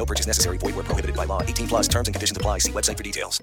[0.00, 0.56] No purchase necessary.
[0.56, 1.42] Void where prohibited by law.
[1.42, 2.60] 18 plus terms and conditions apply.
[2.60, 3.42] See website for details.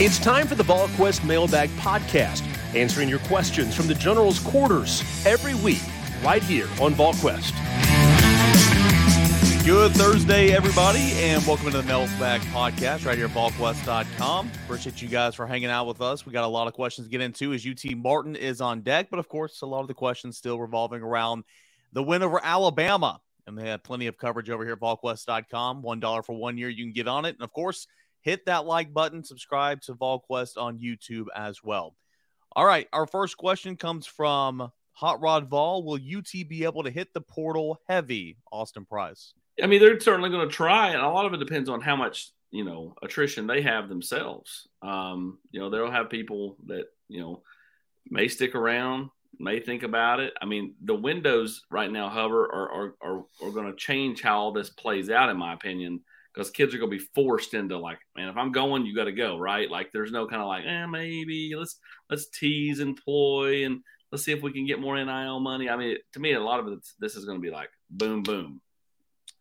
[0.00, 2.42] It's time for the VolQuest Mailbag Podcast,
[2.74, 5.82] answering your questions from the General's quarters every week,
[6.22, 7.87] right here on VolQuest.
[9.68, 14.50] Good Thursday, everybody, and welcome to the Mailbag Podcast right here at VolQuest.com.
[14.64, 16.24] Appreciate you guys for hanging out with us.
[16.24, 19.08] We got a lot of questions to get into as UT Martin is on deck,
[19.10, 21.44] but of course, a lot of the questions still revolving around
[21.92, 23.20] the win over Alabama.
[23.46, 25.82] And they have plenty of coverage over here at VolQuest.com.
[25.82, 27.34] $1 for one year, you can get on it.
[27.34, 27.86] And of course,
[28.22, 31.94] hit that like button, subscribe to VolQuest on YouTube as well.
[32.56, 35.82] All right, our first question comes from Hot Rod Vol.
[35.84, 39.34] Will UT be able to hit the portal heavy, Austin Price?
[39.62, 41.96] I mean, they're certainly going to try, and a lot of it depends on how
[41.96, 44.68] much you know attrition they have themselves.
[44.82, 47.42] Um, you know, they'll have people that you know
[48.10, 50.32] may stick around, may think about it.
[50.40, 54.38] I mean, the windows right now, hover are are are, are going to change how
[54.38, 56.00] all this plays out, in my opinion
[56.38, 59.04] because kids are going to be forced into like, man, if I'm going, you got
[59.04, 59.68] to go, right?
[59.68, 63.80] Like, there's no kind of like, eh, maybe let's let's tease employ and
[64.12, 65.68] let's see if we can get more NIL money.
[65.68, 68.22] I mean, to me, a lot of it, this is going to be like boom,
[68.22, 68.60] boom.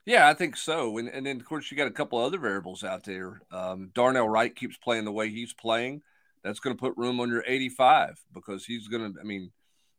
[0.07, 0.97] Yeah, I think so.
[0.97, 3.41] And, and then, of course, you got a couple other variables out there.
[3.51, 6.01] Um, Darnell Wright keeps playing the way he's playing.
[6.45, 9.51] That's going to put room on your 85 because he's going to, I mean,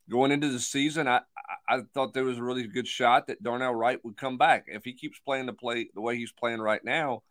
[0.09, 1.20] going into the season, I,
[1.69, 4.64] I thought there was a really good shot that Darnell Wright would come back.
[4.69, 7.23] If he keeps playing the play the way he's playing right now,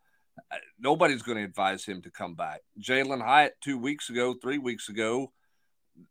[0.80, 2.62] nobody's going to advise him to come back.
[2.80, 5.32] Jalin Hyatt two weeks ago, three weeks ago,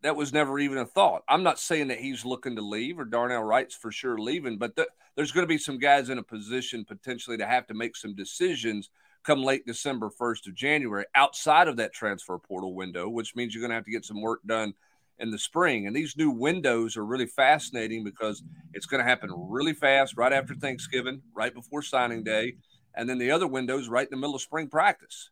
[0.03, 1.23] that was never even a thought.
[1.29, 4.77] I'm not saying that he's looking to leave or Darnell Wright's for sure leaving, but
[4.77, 7.97] th- there's going to be some guys in a position potentially to have to make
[7.97, 8.91] some decisions
[9.25, 13.63] come late December, 1st of January outside of that transfer portal window, which means you're
[13.63, 14.73] going to have to get some work done
[15.19, 15.87] in the spring.
[15.87, 18.43] And these new windows are really fascinating because
[18.73, 22.55] it's going to happen really fast right after Thanksgiving, right before signing day.
[22.95, 25.31] And then the other windows right in the middle of spring practice.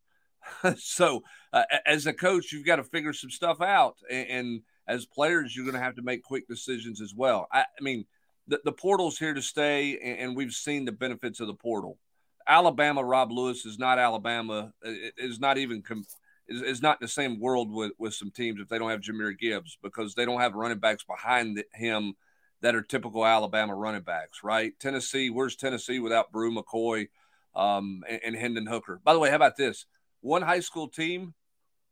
[0.77, 1.23] so,
[1.53, 3.97] uh, as a coach, you've got to figure some stuff out.
[4.11, 7.47] And, and as players, you're going to have to make quick decisions as well.
[7.53, 8.05] I, I mean,
[8.47, 11.99] the, the, portal's here to stay, and, and, we've seen the benefits of the portal.
[12.47, 14.73] Alabama, Rob Lewis is not Alabama,
[15.17, 16.05] Is not even com-
[16.47, 19.01] is, is not in the same world with, with some teams if they don't have
[19.01, 22.15] Jahmyr Gibbs because they don't have running backs behind the, him
[22.61, 24.73] that are typical Alabama running backs, right?
[24.79, 27.09] Tennessee, where's Tennessee without Bru McCoy
[27.55, 29.01] um, and, and Hendon Hooker?
[29.05, 29.87] By the way, how about this?
[30.25, 31.35] One high school team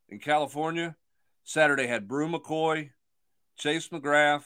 [0.09, 0.97] in California
[1.45, 2.89] Saturday had Bru McCoy,
[3.59, 4.45] Chase McGrath,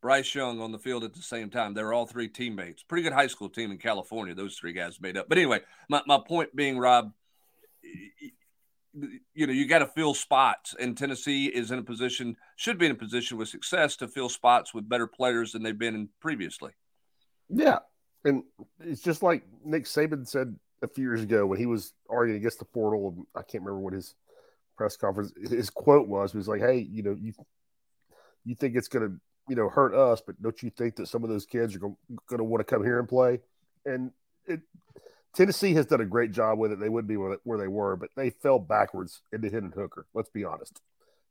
[0.00, 1.74] Bryce Young on the field at the same time.
[1.74, 2.84] They were all three teammates.
[2.84, 5.28] Pretty good high school team in California, those three guys made up.
[5.28, 7.12] But anyway, my, my point being, Rob,
[9.34, 12.86] you know, you got to fill spots, and Tennessee is in a position, should be
[12.86, 16.08] in a position with success to fill spots with better players than they've been in
[16.20, 16.70] previously.
[17.48, 17.80] Yeah,
[18.24, 18.44] and
[18.78, 22.58] it's just like Nick Saban said a few years ago when he was arguing against
[22.58, 23.26] the portal.
[23.34, 24.14] I can't remember what his
[24.76, 26.32] press conference his quote was.
[26.32, 27.32] He was like, "Hey, you know, you
[28.44, 31.24] you think it's going to you know hurt us, but don't you think that some
[31.24, 31.96] of those kids are going
[32.36, 33.40] to want to come here and play?"
[33.84, 34.12] And
[34.46, 34.60] it
[35.34, 36.80] Tennessee has done a great job with it.
[36.80, 40.06] They wouldn't be where they were, but they fell backwards into Hendon Hooker.
[40.12, 40.80] Let's be honest.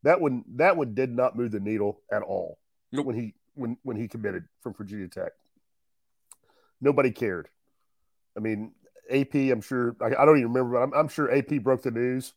[0.03, 2.57] That one that one did not move the needle at all
[2.91, 3.05] nope.
[3.05, 5.33] when he when when he committed from Virginia Tech.
[6.79, 7.49] Nobody cared.
[8.37, 8.71] I mean,
[9.09, 9.35] AP.
[9.35, 9.95] I'm sure.
[10.01, 12.33] I, I don't even remember, but I'm, I'm, sure AP broke the news.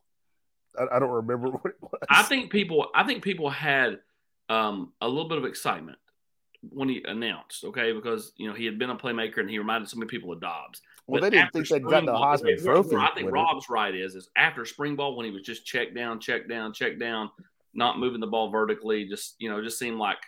[0.78, 2.00] I, I, don't remember what it was.
[2.08, 2.88] I think people.
[2.94, 4.00] I think people had
[4.48, 5.98] um, a little bit of excitement
[6.70, 9.88] when he announced, okay, because you know he had been a playmaker and he reminded
[9.88, 10.80] so many people of Dobbs.
[11.06, 12.96] Well, but they didn't think they'd got the Heisman Trophy.
[12.96, 13.72] I think Rob's it.
[13.72, 16.98] right is is after spring ball when he was just check down, check down, check
[16.98, 17.30] down,
[17.74, 20.18] not moving the ball vertically, just you know, just seemed like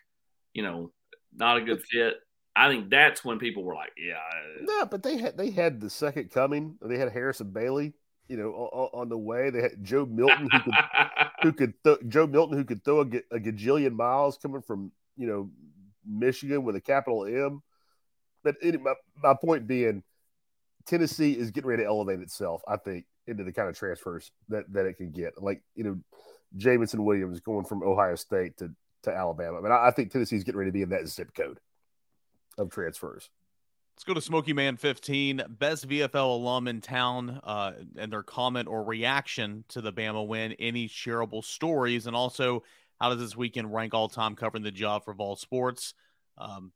[0.53, 0.91] you know
[1.37, 2.15] not a good fit.
[2.57, 4.19] I think that's when people were like, yeah.
[4.61, 6.77] No, but they had they had the second coming.
[6.81, 7.95] They had Harrison Bailey,
[8.29, 9.51] you know, on, on the way.
[9.51, 10.75] They had Joe Milton who could
[11.43, 15.27] who could th- Joe Milton who could throw a, a gajillion miles coming from you
[15.27, 15.51] know
[16.07, 17.63] Michigan with a capital M.
[18.43, 20.03] But my, my point being,
[20.87, 24.71] Tennessee is getting ready to elevate itself, I think, into the kind of transfers that,
[24.73, 25.43] that it can get.
[25.43, 25.99] Like, you know,
[26.57, 28.71] Jameson Williams going from Ohio State to,
[29.05, 29.63] to Alabama.
[29.63, 31.59] But I, I think Tennessee is getting ready to be in that zip code
[32.59, 33.31] of transfers.
[33.97, 38.67] Let's go to Smoky Man 15, best VFL alum in town, uh, and their comment
[38.67, 40.53] or reaction to the Bama win.
[40.59, 42.65] Any shareable stories, and also
[43.01, 45.95] how does this weekend rank all time covering the job for Vol Sports?
[46.39, 46.73] Um,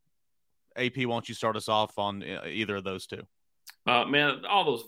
[0.77, 3.23] AP, why don't you start us off on uh, either of those two?
[3.85, 4.85] Uh, man, all those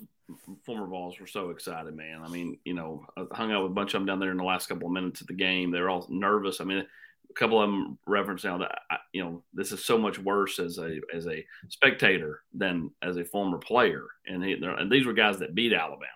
[0.64, 2.22] former Vols were so excited, man.
[2.24, 4.36] I mean, you know, I hung out with a bunch of them down there in
[4.36, 5.70] the last couple of minutes of the game.
[5.70, 6.60] They're all nervous.
[6.60, 6.86] I mean,
[7.30, 8.80] a couple of them reference now that
[9.12, 13.24] you know this is so much worse as a as a spectator than as a
[13.24, 16.06] former player, and he, and these were guys that beat Alabama.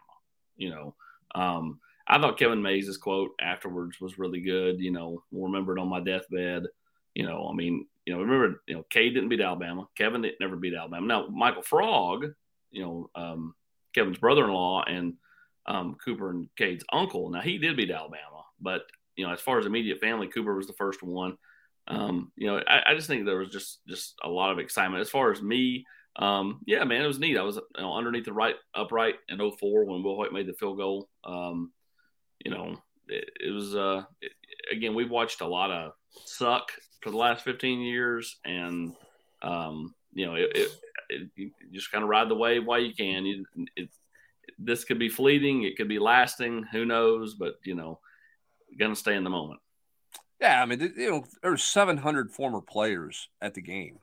[0.57, 0.95] You know,
[1.35, 4.81] um, I thought Kevin Mays' quote afterwards was really good.
[4.81, 6.67] You know, we'll remember it on my deathbed.
[7.15, 9.89] You know, I mean, you know, remember, you know, Cade didn't beat Alabama.
[9.97, 11.07] Kevin didn't never beat Alabama.
[11.07, 12.27] Now, Michael Frog,
[12.71, 13.55] you know, um,
[13.95, 15.15] Kevin's brother-in-law and
[15.67, 17.31] um, Cooper and Cade's uncle.
[17.31, 18.83] Now he did beat Alabama, but
[19.17, 21.37] you know, as far as immediate family, Cooper was the first one.
[21.87, 25.03] Um, you know, I, I, just think there was just just a lot of excitement.
[25.03, 25.85] As far as me,
[26.17, 27.37] um, yeah, man, it was neat.
[27.37, 30.55] I was you know, underneath the right upright in 04 when Will Hoyt made the
[30.55, 31.09] field goal.
[31.25, 31.73] Um,
[32.43, 32.77] you know,
[33.09, 34.33] it, it was uh, it,
[34.73, 35.93] again we've watched a lot of
[36.25, 36.73] suck
[37.03, 38.95] for the last 15 years, and
[39.43, 40.69] um, you know, it,
[41.37, 43.27] you just kind of ride the wave while you can.
[43.27, 43.45] You,
[44.59, 46.65] this could be fleeting, it could be lasting.
[46.73, 47.35] Who knows?
[47.35, 48.01] But you know
[48.79, 49.61] to stay in the moment.
[50.41, 53.99] Yeah, I mean, you know, there's 700 former players at the game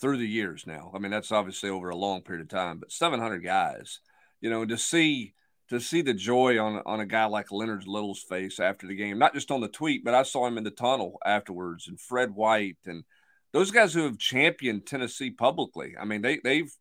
[0.00, 0.90] through the years now.
[0.94, 4.00] I mean, that's obviously over a long period of time, but 700 guys.
[4.40, 5.34] You know, to see
[5.68, 9.18] to see the joy on on a guy like Leonard Little's face after the game,
[9.18, 12.34] not just on the tweet, but I saw him in the tunnel afterwards, and Fred
[12.34, 13.04] White and
[13.52, 15.94] those guys who have championed Tennessee publicly.
[15.98, 16.72] I mean, they they've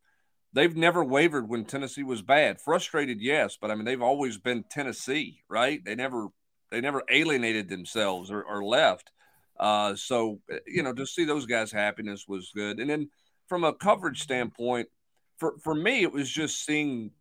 [0.53, 2.59] they've never wavered when Tennessee was bad.
[2.59, 5.83] Frustrated, yes, but I mean, they've always been Tennessee, right?
[5.83, 6.27] They never
[6.71, 9.11] they never alienated themselves or, or left.
[9.59, 12.79] Uh, so you know, to see those guys' happiness was good.
[12.79, 13.09] And then
[13.47, 14.89] from a coverage standpoint,
[15.37, 17.11] for for me, it was just seeing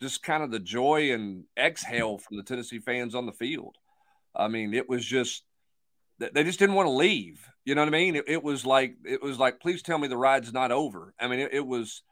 [0.00, 3.76] just kind of the joy and exhale from the Tennessee fans on the field.
[4.34, 5.44] I mean, it was just
[6.18, 7.48] they just didn't want to leave.
[7.64, 8.16] You know what I mean?
[8.16, 11.14] It, it was like it was like, please tell me the ride's not over.
[11.18, 12.02] I mean, it, it was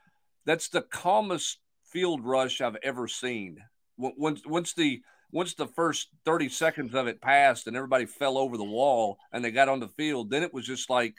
[0.46, 3.58] that's the calmest field rush I've ever seen.
[3.96, 8.56] Once once the once the first 30 seconds of it passed and everybody fell over
[8.56, 11.14] the wall and they got on the field, then it was just like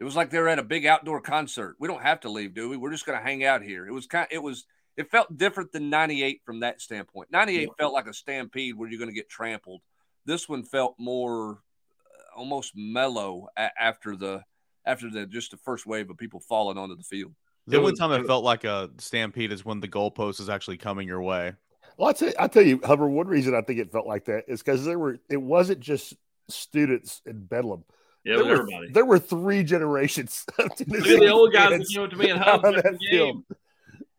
[0.00, 1.76] it was like they were at a big outdoor concert.
[1.80, 2.76] We don't have to leave, do we?
[2.76, 3.86] We're just going to hang out here.
[3.86, 4.64] It was kind it was
[4.96, 7.30] it felt different than 98 from that standpoint.
[7.30, 9.82] 98 felt like a stampede where you're going to get trampled.
[10.24, 14.42] This one felt more uh, almost mellow a- after the
[14.84, 17.34] after the just the first wave of people falling onto the field.
[17.66, 21.06] The only time it felt like a stampede is when the goalpost is actually coming
[21.06, 21.52] your way.
[21.98, 24.44] Well, I tell, I tell you, Hubbard, one reason I think it felt like that
[24.46, 26.14] is because there were, it wasn't just
[26.48, 27.84] students in Bedlam.
[28.24, 28.92] Yeah, there were, everybody.
[28.92, 30.44] There were three generations.
[30.58, 33.42] At the old guys that came up to me and hugged that field.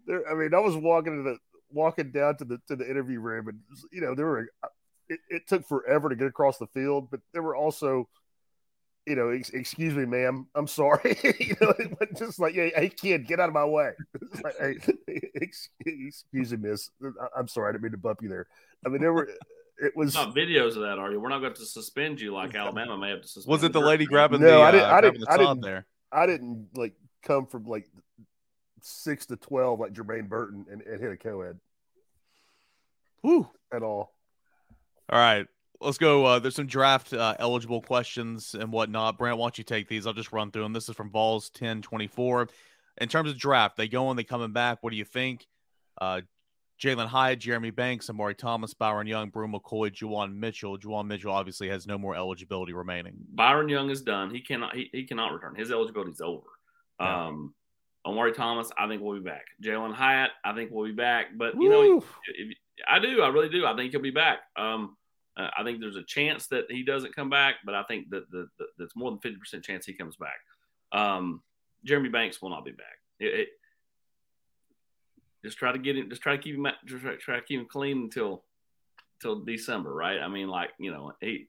[0.06, 1.38] There, I mean, I was walking to the
[1.72, 3.60] walking down to the to the interview room, and
[3.92, 4.50] you know, there were.
[5.12, 8.08] It, it took forever to get across the field, but there were also
[9.10, 11.18] you know, ex- excuse me, ma'am, I'm sorry.
[11.40, 11.74] you know,
[12.18, 13.92] just like, hey, hey, kid, get out of my way.
[14.44, 14.78] like, hey,
[15.34, 16.92] excuse, me, miss.
[17.36, 18.46] I'm sorry, I didn't mean to bump you there.
[18.86, 19.28] I mean, there were,
[19.80, 21.20] it was not videos of that, are you?
[21.20, 23.52] We're not going to suspend you like Alabama may have to suspend.
[23.52, 24.62] Was it the lady grabbing no, the?
[24.62, 24.86] I didn't.
[24.86, 25.30] Uh, I didn't.
[25.30, 25.62] I didn't.
[25.62, 25.86] There.
[26.12, 26.94] I didn't like
[27.24, 27.90] come from like
[28.82, 31.60] six to twelve like Jermaine Burton and, and hit a co-ed.
[33.24, 33.50] Woo!
[33.74, 34.14] At all.
[35.10, 35.48] All right
[35.82, 36.26] let's go.
[36.26, 39.18] Uh, there's some draft uh, eligible questions and whatnot.
[39.18, 40.06] Brent, why don't you take these?
[40.06, 40.74] I'll just run through them.
[40.74, 42.50] This is from Vols 1024.
[43.02, 44.80] In terms of draft, they go and they coming back.
[44.82, 45.48] What do you think?
[46.00, 46.22] Uh,
[46.82, 50.78] Jalin Hyatt, Jeremy Banks, Omari Thomas, Byron Young, Bru McCoy, Juwan Mitchell.
[50.78, 53.16] Juwan Mitchell obviously has no more eligibility remaining.
[53.34, 54.34] Byron Young is done.
[54.34, 54.76] He cannot.
[54.76, 55.56] He, he cannot return.
[55.56, 56.48] His eligibility is over.
[57.00, 57.28] Yeah.
[57.28, 57.54] Um,
[58.06, 59.46] Omari Thomas, I think we will be back.
[59.62, 61.28] Jalin Hyatt, I think we'll be back.
[61.38, 61.70] But you Woo.
[61.70, 62.58] know, if, if,
[62.88, 63.22] I do.
[63.22, 63.66] I really do.
[63.66, 64.40] I think he'll be back.
[64.56, 64.96] Um,
[65.40, 68.30] uh, I think there's a chance that he doesn't come back, but I think that
[68.30, 70.40] the, the, that's more than 50% chance he comes back.
[70.92, 71.42] Um,
[71.86, 73.00] Jeremy Banks will not be back.
[73.20, 73.48] It, it,
[75.44, 77.62] just try to get him, just try to keep him, just try, try to keep
[77.62, 78.44] him clean until,
[79.16, 80.20] until December, right?
[80.20, 81.48] I mean, like, you know, he,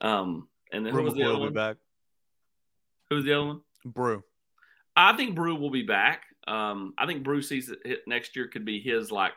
[0.00, 1.52] um, and then who was the other one?
[1.52, 1.76] Back.
[3.10, 3.60] Who's the other one?
[3.84, 4.22] Bru.
[4.94, 6.22] I think Bru will be back.
[6.46, 9.34] Um, I think Bru sees it next year could be his like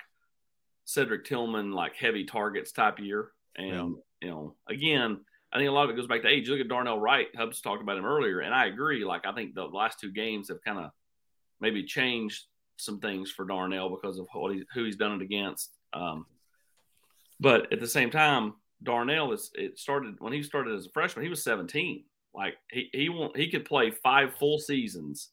[0.86, 3.32] Cedric Tillman, like heavy targets type year.
[3.56, 4.28] And yeah.
[4.28, 5.20] you know, again,
[5.52, 6.50] I think a lot of it goes back to age.
[6.50, 7.28] Look at Darnell Wright.
[7.36, 9.06] Hubbs talked about him earlier, and I agree.
[9.06, 10.92] Like I think the last two games have kind of
[11.60, 12.46] maybe changed
[12.78, 15.72] some things for Darnell because of he, who he's done it against.
[15.94, 16.26] Um,
[17.40, 21.24] but at the same time, Darnell is it started when he started as a freshman.
[21.24, 22.04] He was 17.
[22.36, 25.30] Like he he won't he could play five full seasons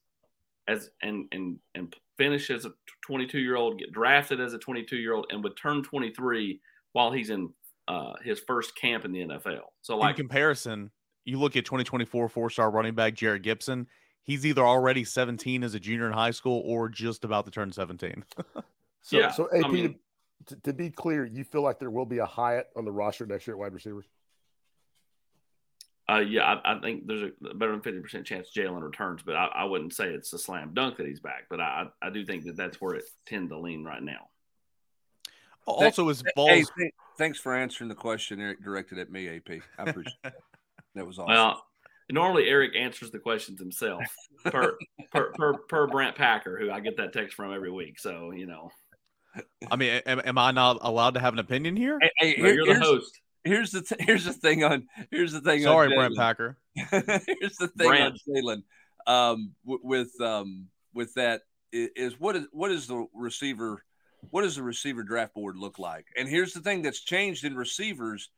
[0.69, 4.97] as and and and finish as a 22 year old, get drafted as a 22
[4.97, 6.61] year old, and would turn 23
[6.93, 7.51] while he's in
[7.89, 9.61] uh, his first camp in the NFL.
[9.83, 10.91] So, like in comparison,
[11.25, 13.87] you look at 2024 four star running back Jared Gibson.
[14.23, 17.71] He's either already 17 as a junior in high school or just about to turn
[17.71, 18.25] 17.
[19.03, 19.99] so, Yeah, so AP, I mean-
[20.47, 23.27] to, to be clear, you feel like there will be a Hyatt on the roster
[23.27, 24.07] next year at wide receivers?
[26.11, 29.37] Uh, yeah, I, I think there's a better than fifty percent chance Jalen returns, but
[29.37, 31.45] I, I wouldn't say it's a slam dunk that he's back.
[31.49, 34.29] But I, I do think that that's where it tend to lean right now.
[35.67, 36.71] also, his balls.
[36.79, 39.61] th- thanks for answering the question Eric directed at me, AP.
[39.79, 40.35] I appreciate that.
[40.95, 41.35] That was awesome.
[41.35, 41.65] Well,
[42.11, 44.03] normally Eric answers the questions himself
[44.45, 44.77] per,
[45.13, 47.99] per per per Brent Packer, who I get that text from every week.
[47.99, 48.71] So you know,
[49.71, 51.99] I mean, am, am I not allowed to have an opinion here?
[52.01, 53.21] Hey, hey, no, here- you're the here's, host.
[53.45, 55.63] here's the th- here's the thing on here's the thing.
[55.63, 56.59] Sorry, on Brent Packer.
[56.77, 58.03] Here's the thing Brent.
[58.15, 58.63] on Jalen
[59.07, 61.43] um, w- with um, with that
[61.73, 63.83] is, is what is what is the receiver
[64.31, 66.07] what does the receiver draft board look like?
[66.17, 68.31] And here's the thing that's changed in receivers.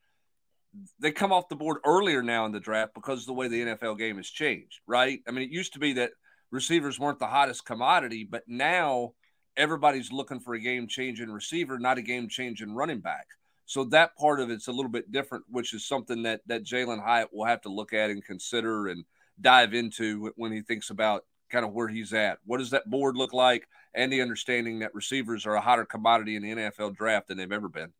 [0.98, 3.98] They come off the board earlier now in the draft because the way the NFL
[3.98, 5.20] game has changed, right?
[5.26, 6.10] I mean, it used to be that
[6.50, 9.12] receivers weren't the hottest commodity, but now
[9.56, 13.26] everybody's looking for a game changing receiver, not a game changing running back.
[13.64, 17.02] So that part of it's a little bit different, which is something that that Jalin
[17.02, 19.04] Hyatt will have to look at and consider and
[19.40, 22.38] dive into when he thinks about kind of where he's at.
[22.44, 23.66] What does that board look like?
[23.96, 27.50] And the understanding that receivers are a hotter commodity in the NFL draft than they've
[27.50, 27.92] ever been.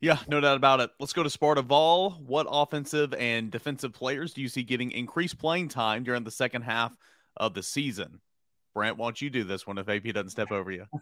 [0.00, 0.90] Yeah, no doubt about it.
[1.00, 2.10] Let's go to Sparta Vol.
[2.26, 6.62] What offensive and defensive players do you see getting increased playing time during the second
[6.62, 6.94] half
[7.36, 8.20] of the season?
[8.74, 10.84] Brent, why don't you do this one if AP doesn't step over you?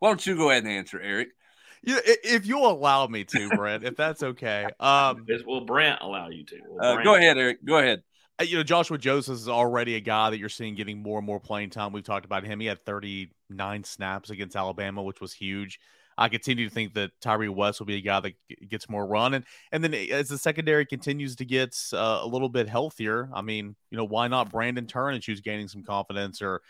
[0.00, 1.28] Why don't you go ahead and answer, Eric?
[1.82, 4.66] Yeah, if you'll allow me to, Brent, if that's okay.
[4.80, 6.56] Um, Is, will Brent allow you to?
[6.68, 7.64] Will Uh, go ahead, Eric.
[7.64, 8.02] Go ahead.
[8.40, 11.26] Uh, you know, Joshua Joseph is already a guy that you're seeing getting more and
[11.26, 11.92] more playing time.
[11.92, 12.58] We've talked about him.
[12.60, 15.78] He had 39 snaps against Alabama, which was huge.
[16.16, 18.34] I continue to think that Tyre West will be a guy that
[18.68, 22.50] gets more run, and and then as the secondary continues to get uh, a little
[22.50, 26.60] bit healthier, I mean, you know, why not Brandon Turnage, who's gaining some confidence, or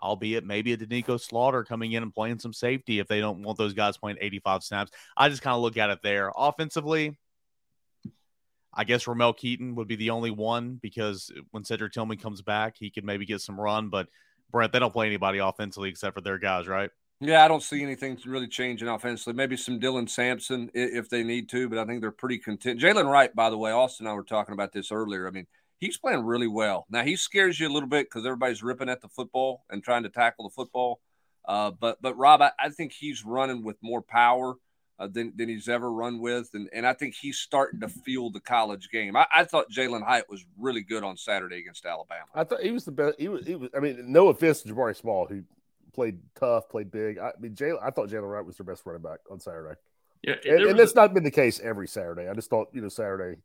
[0.00, 3.58] albeit maybe a Doneiko Slaughter coming in and playing some safety if they don't want
[3.58, 4.92] those guys playing 85 snaps.
[5.16, 6.30] I just kind of look at it there.
[6.36, 7.16] Offensively,
[8.76, 12.76] I guess Ramel Keyton would be the only one because when Cedric Tillman comes back,
[12.76, 13.88] he could maybe get some run.
[13.88, 14.08] But
[14.50, 16.90] Brent, they don't play anybody offensively except for their guys, right?
[17.20, 19.34] Yeah, I don't see anything really changing offensively.
[19.34, 22.80] Maybe some Dylan Sampson if they need to, but I think they're pretty content.
[22.80, 25.26] Jaylen Wright, by the way, Austin and I were talking about this earlier.
[25.26, 25.46] I mean,
[25.78, 26.86] he's playing really well.
[26.90, 30.02] Now he scares you a little bit because everybody's ripping at the football and trying
[30.02, 31.00] to tackle the football.
[31.46, 34.56] Uh, but but Rob, I, I think he's running with more power
[34.98, 38.30] uh, than, than he's ever run with, and, and I think he's starting to feel
[38.30, 39.16] the college game.
[39.16, 42.26] I, I thought Jalin Hyatt was really good on Saturday against Alabama.
[42.34, 43.18] I thought he was the best.
[43.18, 43.46] He was.
[43.46, 43.70] He was.
[43.76, 45.42] I mean, no offense to Jabari Small, who
[45.92, 47.18] played tough, played big.
[47.18, 47.78] I mean, Jalen.
[47.82, 49.78] I thought Jaylen Wright was their best running back on Saturday,
[50.22, 52.28] Yeah, and, and was that's not been the case every Saturday.
[52.28, 53.40] I just thought, you know, Saturday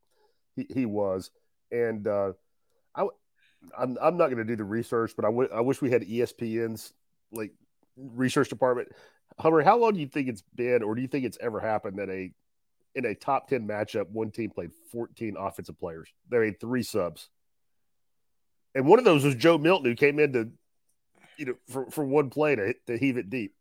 [0.55, 1.31] he, he was,
[1.71, 2.33] and uh,
[2.95, 3.07] I,
[3.77, 6.03] I'm I'm not going to do the research, but I wi- I wish we had
[6.03, 6.93] ESPN's
[7.31, 7.53] like
[8.15, 8.89] research department.
[9.39, 11.99] Hummer, how long do you think it's been, or do you think it's ever happened
[11.99, 12.31] that a
[12.95, 16.09] in a top ten matchup, one team played 14 offensive players?
[16.29, 17.29] They had three subs,
[18.75, 20.49] and one of those was Joe Milton, who came in to,
[21.37, 23.53] you know, for, for one play to to heave it deep.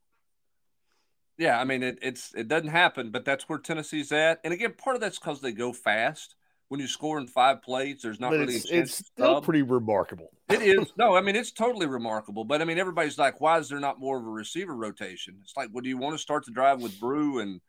[1.38, 4.40] Yeah, I mean it, it's it doesn't happen, but that's where Tennessee's at.
[4.42, 6.34] And again, part of that's because they go fast.
[6.68, 9.44] When you score in five plays, there's not but really it's, a it's still sub.
[9.44, 10.30] pretty remarkable.
[10.50, 12.44] It is no, I mean it's totally remarkable.
[12.44, 15.36] But I mean everybody's like, why is there not more of a receiver rotation?
[15.42, 17.60] It's like, well, do you want to start the drive with Bru and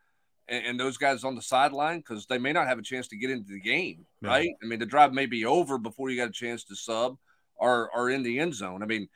[0.50, 3.16] and, and those guys on the sideline because they may not have a chance to
[3.18, 4.30] get into the game, Yeah.
[4.30, 4.50] right?
[4.62, 7.18] I mean the drive may be over before you got a chance to sub
[7.56, 8.84] or or in the end zone.
[8.84, 9.08] I mean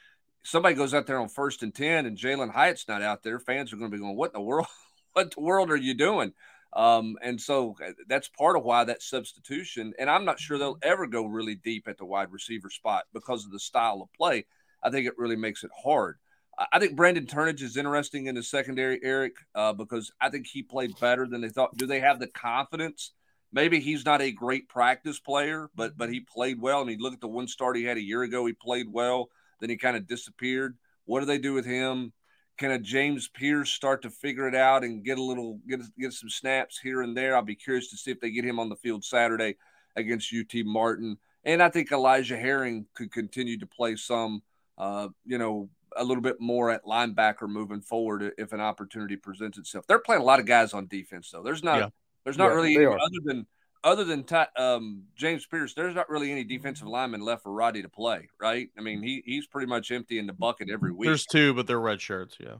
[0.43, 3.73] somebody goes out there on first and ten and Jalin Hyatt's not out there, fans
[3.73, 4.67] are going to be going, what in the world?
[5.13, 6.33] what the world are you doing?
[6.75, 9.94] Um, and so uh, that's part of why that substitution.
[10.00, 13.46] And I'm not sure they'll ever go really deep at the wide receiver spot because
[13.46, 14.46] of the style of play.
[14.82, 16.18] I think it really makes it hard.
[16.58, 20.48] I I think Brandon Turnage is interesting in the secondary, Eric, uh, because I think
[20.48, 21.77] he played better than they thought.
[21.77, 23.12] Do they have the confidence?
[23.51, 26.82] Maybe he's not a great practice player, but but he played well.
[26.82, 28.46] I mean, look at the one start he had a year ago.
[28.46, 29.30] He played well.
[29.60, 30.75] Then he kind of disappeared.
[31.06, 32.13] What do they do with him?
[32.57, 36.13] Can a James Pierce start to figure it out and get a little get get
[36.13, 37.36] some snaps here and there?
[37.36, 39.55] I'll be curious to see if they get him on the field Saturday
[39.95, 41.17] against UT Martin.
[41.43, 44.43] And I think Elijah Herring could continue to play some,
[44.77, 49.57] uh, you know, a little bit more at linebacker moving forward if an opportunity presents
[49.57, 49.86] itself.
[49.88, 51.43] They're playing a lot of guys on defense, though.
[51.43, 51.89] There's not Yeah.
[52.24, 52.98] There's not Yeah, really they any, are.
[53.00, 53.45] other than
[53.83, 55.73] other than Ty, um, James Pierce.
[55.73, 58.69] There's not really any defensive lineman left for Roddy to play, right?
[58.77, 61.07] I mean, he he's pretty much empty in the bucket every week.
[61.07, 62.37] There's two, but they're red shirts.
[62.39, 62.55] Yeah.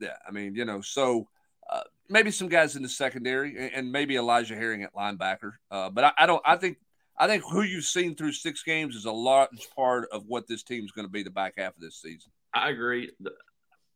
[0.00, 1.28] Yeah, I mean, you know, so
[1.70, 5.52] uh, maybe some guys in the secondary, and, and maybe Elijah Herring at linebacker.
[5.70, 6.42] Uh, but I, I don't.
[6.44, 6.78] I think
[7.16, 10.62] I think who you've seen through six games is a large part of what this
[10.62, 12.32] team's going to be the back half of this season.
[12.52, 13.12] I agree.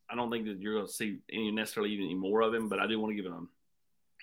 [0.08, 2.68] I don't think that you're going to see any necessarily even any more of him,
[2.68, 3.48] but I do want to give him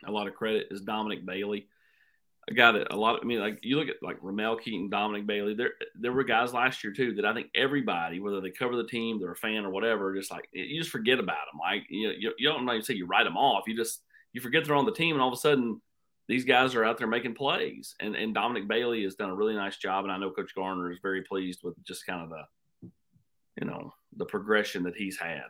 [0.06, 0.68] a lot of credit.
[0.72, 1.68] Is Dominic Bailey,
[2.50, 3.16] a guy that a lot.
[3.16, 5.54] Of, I mean, like you look at like Ramel Keyton, Dominic Bailey.
[5.54, 8.88] There, there were guys last year too that I think everybody, whether they cover the
[8.88, 11.60] team, they're a fan or whatever, just like you just forget about them.
[11.60, 13.64] Like you, you, you don't even say you write them off.
[13.68, 14.02] You just
[14.34, 15.82] you forget they're on the team, and all of a sudden
[16.28, 17.96] these guys are out there making plays.
[18.00, 20.92] And and Dominic Bailey has done a really nice job, and I know Coach Garner
[20.92, 22.90] is very pleased with just kind of the,
[23.62, 25.44] you know, the progression that he's had.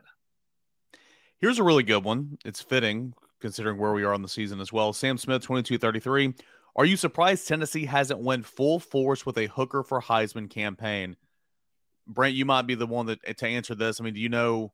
[1.40, 2.38] Here's a really good one.
[2.46, 4.94] It's fitting considering where we are on the season as well.
[4.94, 6.34] Sam Smith, 22 33.
[6.76, 11.16] Are you surprised Tennessee hasn't went full force with a hooker for Heisman campaign?
[12.08, 14.02] Brent, you might be the one that to answer this.
[14.02, 14.74] I mean, do you know,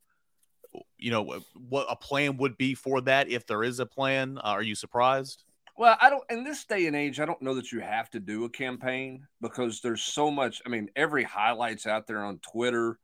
[0.96, 4.38] you know, what a plan would be for that if there is a plan?
[4.38, 5.44] Uh, are you surprised?
[5.76, 6.24] Well, I don't.
[6.30, 9.26] In this day and age, I don't know that you have to do a campaign
[9.40, 10.60] because there's so much.
[10.66, 12.98] I mean, every highlights out there on Twitter.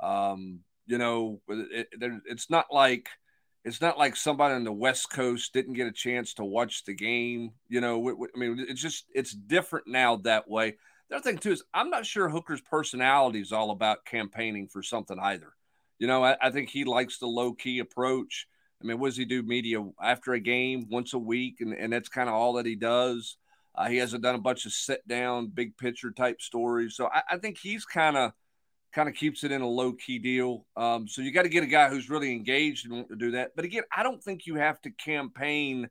[0.00, 3.08] Um, you know, it, it, it's not like
[3.66, 6.94] it's not like somebody on the West Coast didn't get a chance to watch the
[6.94, 7.50] game.
[7.68, 10.76] You know, I mean, it's just it's different now that way.
[11.10, 14.84] The other thing too is I'm not sure Hooker's personality is all about campaigning for
[14.84, 15.52] something either.
[15.98, 18.46] You know, I, I think he likes the low key approach.
[18.80, 19.42] I mean, what does he do?
[19.42, 22.76] Media after a game once a week, and, and that's kind of all that he
[22.76, 23.36] does.
[23.74, 26.94] Uh, he hasn't done a bunch of sit down, big picture type stories.
[26.94, 28.32] So I, I think he's kind of
[28.96, 30.64] kind of keeps it in a low key deal.
[30.74, 33.32] Um, so you got to get a guy who's really engaged and want to do
[33.32, 33.50] that.
[33.54, 35.90] But again, I don't think you have to campaign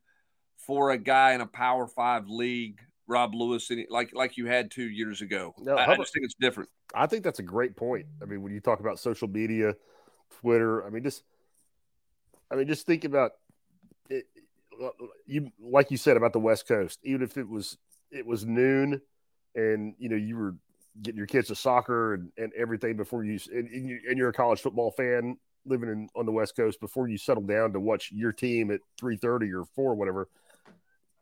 [0.57, 4.89] for a guy in a Power Five league, Rob Lewis, like like you had two
[4.89, 5.53] years ago.
[5.59, 6.67] No, I, I just think it's different.
[6.95, 8.07] I think that's a great point.
[8.23, 9.75] I mean, when you talk about social media,
[10.41, 11.23] Twitter, I mean, just,
[12.49, 13.33] I mean, just think about
[14.09, 14.25] it.
[15.27, 16.99] You like you said about the West Coast.
[17.03, 17.77] Even if it was
[18.09, 18.99] it was noon,
[19.53, 20.55] and you know you were
[21.01, 24.29] getting your kids to soccer and, and everything before you and, and, you and you're
[24.29, 27.79] a college football fan living in on the West Coast before you settle down to
[27.79, 30.29] watch your team at three thirty or four, whatever.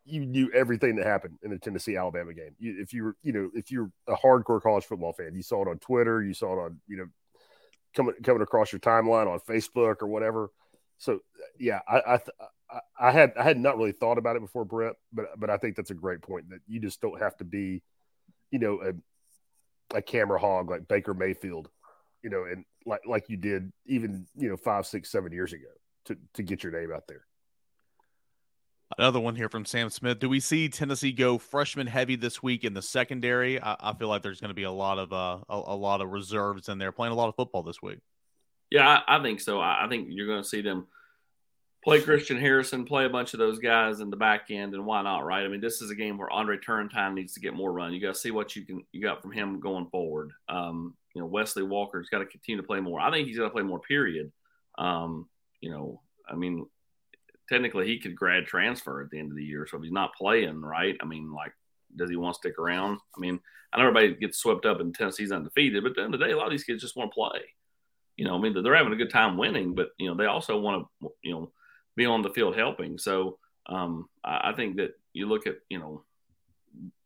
[0.05, 2.55] You knew everything that happened in the Tennessee Alabama game.
[2.59, 5.61] You, if you were, you know, if you're a hardcore college football fan, you saw
[5.61, 7.05] it on Twitter, you saw it on, you know,
[7.95, 10.49] coming coming across your timeline on Facebook or whatever.
[10.97, 11.19] So
[11.57, 14.95] yeah, I I, I I had I had not really thought about it before, Brett,
[15.13, 17.81] but but I think that's a great point that you just don't have to be,
[18.51, 18.93] you know, a
[19.93, 21.69] a camera hog like Baker Mayfield,
[22.23, 25.69] you know, and like like you did even you know five, six, seven years ago
[26.05, 27.25] to to get your name out there.
[28.97, 30.19] Another one here from Sam Smith.
[30.19, 33.59] Do we see Tennessee go freshman heavy this week in the secondary?
[33.59, 36.01] I, I feel like there's going to be a lot of uh, a, a, lot
[36.01, 37.99] of reserves in there playing a lot of football this week.
[38.69, 39.59] Yeah, I, I think so.
[39.59, 40.87] I, I, think you're going to see them
[41.83, 45.01] play Christian Harrison, play a bunch of those guys in the back end, and why
[45.01, 45.25] not?
[45.25, 45.43] Right?
[45.43, 47.93] I mean, this is a game where Andre Turrentine needs to get more run.
[47.93, 50.31] You got to see what you can you got from him going forward.
[50.47, 52.99] Um, you know, Wesley Walker's got to continue to play more.
[52.99, 53.79] I think he's got to play more.
[53.79, 54.31] Period.
[54.77, 55.27] Um,
[55.61, 56.65] you know, I mean,
[57.49, 59.67] technically he could grad transfer at the end of the year.
[59.69, 60.95] So if he's not playing, right?
[61.01, 61.53] I mean, like,
[61.95, 62.99] does he want to stick around?
[63.15, 63.39] I mean,
[63.71, 66.25] I know everybody gets swept up in Tennessee's undefeated, but at the end of the
[66.25, 67.41] day, a lot of these kids just want to play.
[68.17, 70.59] You know, I mean, they're having a good time winning, but you know, they also
[70.59, 71.51] want to, you know,
[71.95, 72.97] be on the field helping.
[72.97, 76.03] So um, I think that you look at, you know,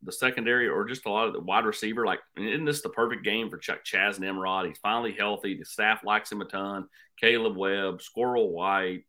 [0.03, 3.23] the secondary or just a lot of the wide receiver, like, isn't this the perfect
[3.23, 4.65] game for Chuck Chas Nimrod?
[4.65, 5.57] He's finally healthy.
[5.57, 6.87] The staff likes him a ton.
[7.19, 9.03] Caleb Webb, Squirrel White,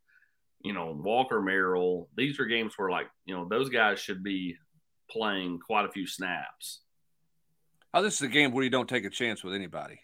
[0.61, 2.09] you know, Walker Merrill.
[2.17, 4.57] These are games where, like, you know, those guys should be
[5.09, 6.81] playing quite a few snaps.
[7.93, 10.01] Oh, this is a game where you don't take a chance with anybody.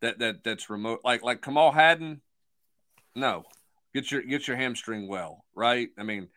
[0.00, 1.00] That that that's remote.
[1.04, 2.20] Like like Kamal Hadden.
[3.14, 3.44] No,
[3.94, 5.88] get your get your hamstring well, right?
[5.98, 6.28] I mean,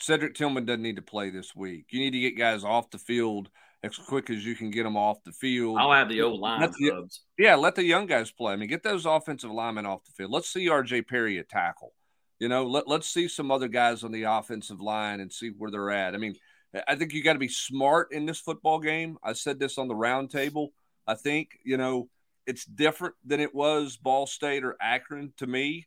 [0.00, 1.86] Cedric Tillman doesn't need to play this week.
[1.90, 3.48] You need to get guys off the field
[3.82, 5.78] as quick as you can get them off the field.
[5.78, 8.52] I'll have the old line the, Yeah, let the young guys play.
[8.52, 10.30] I mean, get those offensive linemen off the field.
[10.30, 11.92] Let's see RJ Perry at tackle.
[12.38, 15.70] You know, let, let's see some other guys on the offensive line and see where
[15.70, 16.14] they're at.
[16.14, 16.34] I mean,
[16.88, 19.16] I think you got to be smart in this football game.
[19.22, 20.68] I said this on the roundtable.
[21.06, 22.08] I think, you know,
[22.46, 25.86] it's different than it was Ball State or Akron to me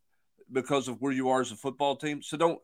[0.52, 2.22] because of where you are as a football team.
[2.22, 2.60] So don't,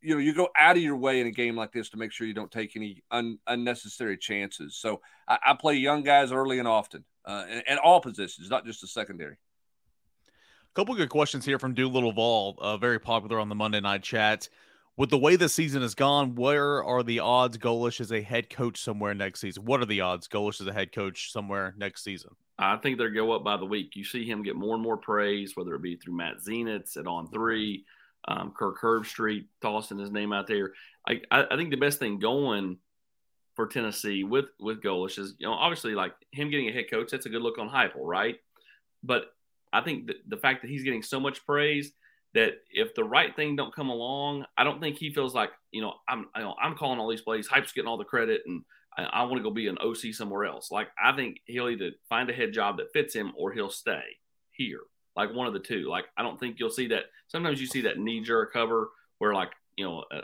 [0.00, 2.12] you know, you go out of your way in a game like this to make
[2.12, 4.76] sure you don't take any un, unnecessary chances.
[4.76, 8.80] So I, I, play young guys early and often, uh, and, all positions, not just
[8.80, 9.34] the secondary.
[9.34, 14.02] A couple good questions here from Doolittle Vol, uh, very popular on the Monday night
[14.02, 14.48] chat.
[14.96, 18.50] with the way the season has gone, where are the odds Golesh is a head
[18.50, 19.64] coach somewhere next season?
[19.64, 22.36] What are the odds Golesh is a head coach somewhere next season?
[22.58, 23.94] I think they're go up by the week.
[23.94, 27.06] You see him get more and more praise, whether it be through Matt Zenitz at
[27.06, 27.84] On Three,
[28.26, 30.72] um, Kirk Herbstreit tossing his name out there.
[31.08, 32.78] I, I, think the best thing going
[33.54, 37.10] for Tennessee with with Golesh is you know obviously like him getting a head coach
[37.10, 38.36] that's a good look on Heupel, right?
[39.02, 39.26] But
[39.72, 41.92] I think the fact that he's getting so much praise
[42.34, 45.80] that if the right thing don't come along, I don't think he feels like you
[45.80, 47.46] know I'm you know, I'm calling all these plays.
[47.46, 48.64] Hype's getting all the credit, and
[49.04, 50.70] I, want to go be an OC somewhere else.
[50.70, 54.02] Like I think he'll either find a head job that fits him or he'll stay
[54.50, 54.80] here.
[55.16, 55.88] Like one of the two.
[55.88, 57.04] Like I don't think you'll see that.
[57.28, 60.04] Sometimes you see that knee jerk cover where like you know.
[60.10, 60.22] Uh,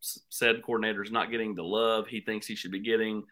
[0.00, 3.24] said coordinator is not getting the love he thinks he should be getting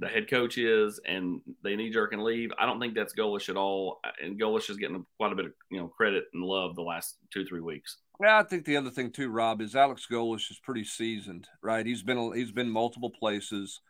[0.00, 2.50] the head coach is, and they knee jerk and leave.
[2.58, 4.00] I don't think that's Golesh at all.
[4.22, 7.18] And Golesh is getting quite a bit of you know credit and love the last
[7.32, 7.98] two three weeks.
[8.20, 11.84] Yeah, I think the other thing too, Rob, is Alex Golesh is pretty seasoned, right?
[11.84, 13.80] He's been he's been multiple places,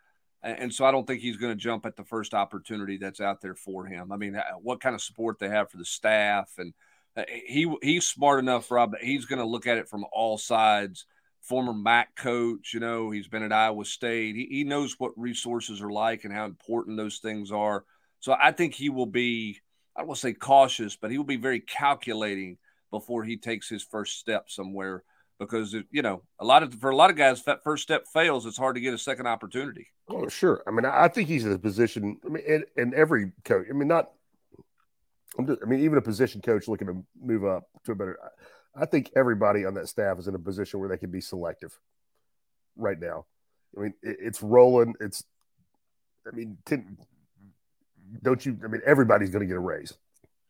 [0.42, 3.40] and so I don't think he's going to jump at the first opportunity that's out
[3.40, 4.10] there for him.
[4.10, 6.74] I mean, what kind of support they have for the staff, and
[7.16, 11.06] uh, he he's smart enough, Rob, he's going to look at it from all sides
[11.40, 12.72] former MAC coach.
[12.74, 14.36] You know, he's been at Iowa State.
[14.36, 17.84] He, he knows what resources are like and how important those things are.
[18.20, 19.60] So I think he will be,
[19.96, 22.58] I don't want to say cautious, but he will be very calculating
[22.90, 25.04] before he takes his first step somewhere
[25.40, 28.46] because you know a lot of for a lot of guys that first step fails
[28.46, 31.52] it's hard to get a second opportunity oh sure i mean i think he's in
[31.52, 34.10] a position i mean in, in every coach i mean not
[35.46, 38.18] just, i mean even a position coach looking to move up to a better
[38.74, 41.78] I think everybody on that staff is in a position where they can be selective
[42.76, 43.26] right now.
[43.76, 44.94] I mean, it, it's rolling.
[45.00, 45.24] It's,
[46.26, 46.58] I mean,
[48.22, 48.58] don't you?
[48.64, 49.94] I mean, everybody's going to get a raise.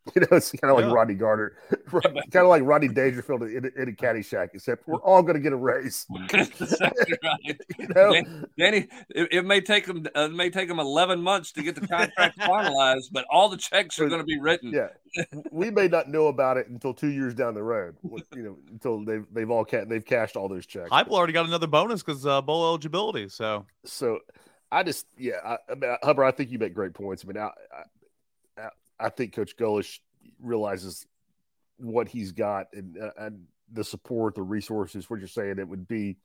[0.14, 0.92] You know, it's kind of like yeah.
[0.92, 1.52] Rodney Garner,
[1.90, 5.52] kind of like Rodney Dangerfield in, in a Caddyshack, except we're all going to get
[5.52, 6.06] a raise.
[6.10, 8.22] you know?
[8.58, 11.74] Danny, it, it, may take them uh, it may take them eleven months to get
[11.74, 14.72] the contract finalized, but all the checks are going to be written.
[14.72, 14.88] Yeah,
[15.52, 17.94] we may not know about it until two years down the road.
[18.34, 20.90] You know, until they've they've all ca- they've cashed all those checks.
[20.90, 23.28] Heupel already got another bonus because uh, bowl eligibility.
[23.28, 24.18] So, so
[24.72, 27.24] I just yeah, I, I mean, Hubbard, I think you make great points.
[27.24, 27.50] I mean, I,
[29.00, 29.98] I, think Coach Golesh
[30.40, 31.06] realizes
[31.78, 35.08] what he's got and, uh, and the support, the resources.
[35.08, 36.16] What you're saying, it would be.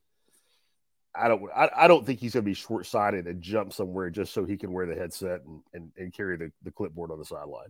[1.14, 1.42] I don't.
[1.54, 4.44] I, I don't think he's going to be short sighted and jump somewhere just so
[4.44, 7.68] he can wear the headset and, and, and carry the, the clipboard on the sideline.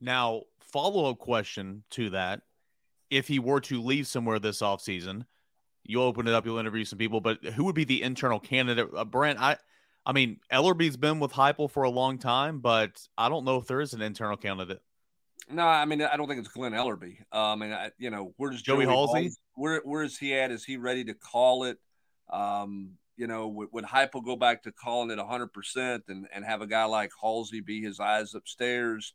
[0.00, 2.42] Now, follow up question to that:
[3.08, 5.24] If he were to leave somewhere this offseason,
[5.84, 8.88] you'll open it up, you'll interview some people, but who would be the internal candidate?
[8.94, 9.56] Uh, Brent, I
[10.06, 13.66] I mean, Elarbee's been with Heupel for a long time, but I don't know if
[13.66, 14.82] there is an internal candidate.
[15.50, 17.18] No, I mean, I don't think it's Glen Elarbee.
[17.32, 19.30] Um, and I, you know, where's Joey, Joey Halzle?
[19.54, 20.50] Where where is he at?
[20.50, 21.78] Is he ready to call it?
[22.30, 26.62] Um, you know, would, would Heupel go back to calling it 100% and, and have
[26.62, 29.14] a guy like Halzle be his eyes upstairs?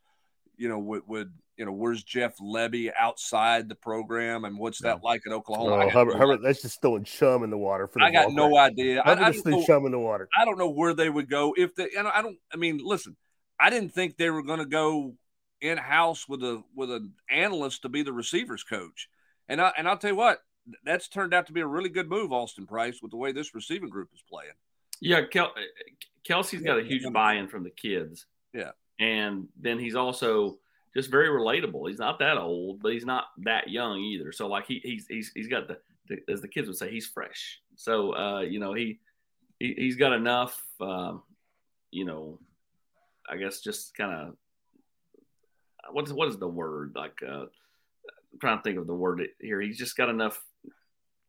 [0.56, 5.04] You know, would, would you know, where's Jeff Lebby outside the program and what's that
[5.04, 5.84] like at Oklahoma?
[5.84, 7.86] Oh, Hubbard, Hubbard, that's just throwing chum in the water.
[7.86, 9.02] For I got no idea.
[9.02, 10.30] I, I just threw chum in the water.
[10.36, 11.89] I don't know where they would go if they.
[11.98, 12.38] And I don't.
[12.54, 13.17] I mean, listen,
[13.60, 15.15] I didn't think they were going to go
[15.60, 19.10] in house with a with an analyst to be the receivers coach,
[19.50, 20.39] and I and I'll tell you what,
[20.86, 23.54] that's turned out to be a really good move, Austin Price, with the way this
[23.54, 24.54] receiving group is playing.
[25.02, 25.54] Yeah, Kel-
[26.24, 28.28] Kelsey's got a huge buy-in from the kids.
[28.54, 30.60] Yeah, and then he's also
[30.95, 31.88] just very relatable.
[31.88, 34.32] He's not that old, but he's not that young either.
[34.32, 37.08] So like he he's he's he's got the, the as the kids would say, he's
[37.08, 37.62] fresh.
[37.75, 38.99] So uh, you know he,
[39.60, 40.63] he he's got enough.
[40.82, 41.23] Um,
[41.91, 42.39] you know,
[43.30, 44.36] I guess just kind of
[45.91, 47.19] what is what is the word like?
[47.25, 47.45] Uh,
[48.32, 49.62] I'm trying to think of the word here.
[49.62, 50.43] He's just got enough.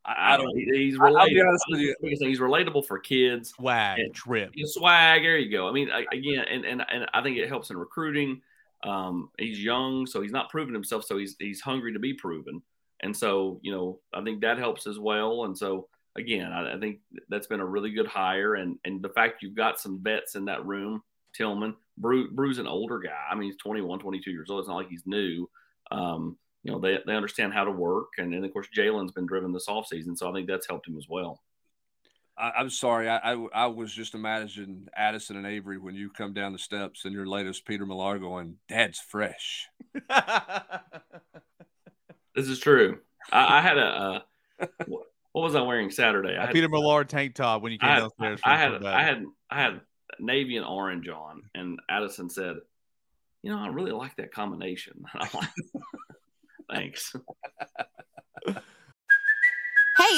[0.04, 0.56] I, I don't.
[0.56, 1.20] he's relatable.
[1.20, 1.94] I'll be honest with you.
[2.00, 3.50] He's relatable for kids.
[3.50, 5.22] Swag, trip, swag.
[5.22, 5.68] There you go.
[5.68, 8.40] I mean, again, and, and and I think it helps in recruiting.
[8.82, 12.62] Um, he's young, so he's not proven himself, so he's he's hungry to be proven,
[13.02, 15.44] and so you know I think that helps as well.
[15.44, 19.10] And so again, I, I think that's been a really good hire, and and the
[19.10, 21.02] fact you've got some vets in that room,
[21.34, 23.26] Tillman, Bru, Bru's an older guy.
[23.30, 24.60] I mean, he's 21, 22 years old.
[24.60, 25.48] It's not like he's new.
[25.90, 28.08] Um, you know, they, they understand how to work.
[28.18, 30.16] And then, of course, Jalen's been driven this offseason.
[30.16, 31.40] So I think that's helped him as well.
[32.40, 33.08] I, am sorry.
[33.08, 37.04] I, I, I was just imagining Addison and Avery when you come down the steps
[37.04, 39.68] in your latest Peter Millar going, "Dad's fresh."
[42.34, 42.98] this is true.
[43.30, 44.20] I, I had a uh,
[45.32, 46.36] what was I wearing Saturday?
[46.36, 48.40] I had, Peter Millar tank top when you came I downstairs.
[48.42, 49.80] I had I had I had
[50.18, 52.56] navy and orange on, and Addison said,
[53.42, 55.50] "You know, I really like that combination." I'm like,
[56.72, 57.14] "Thanks."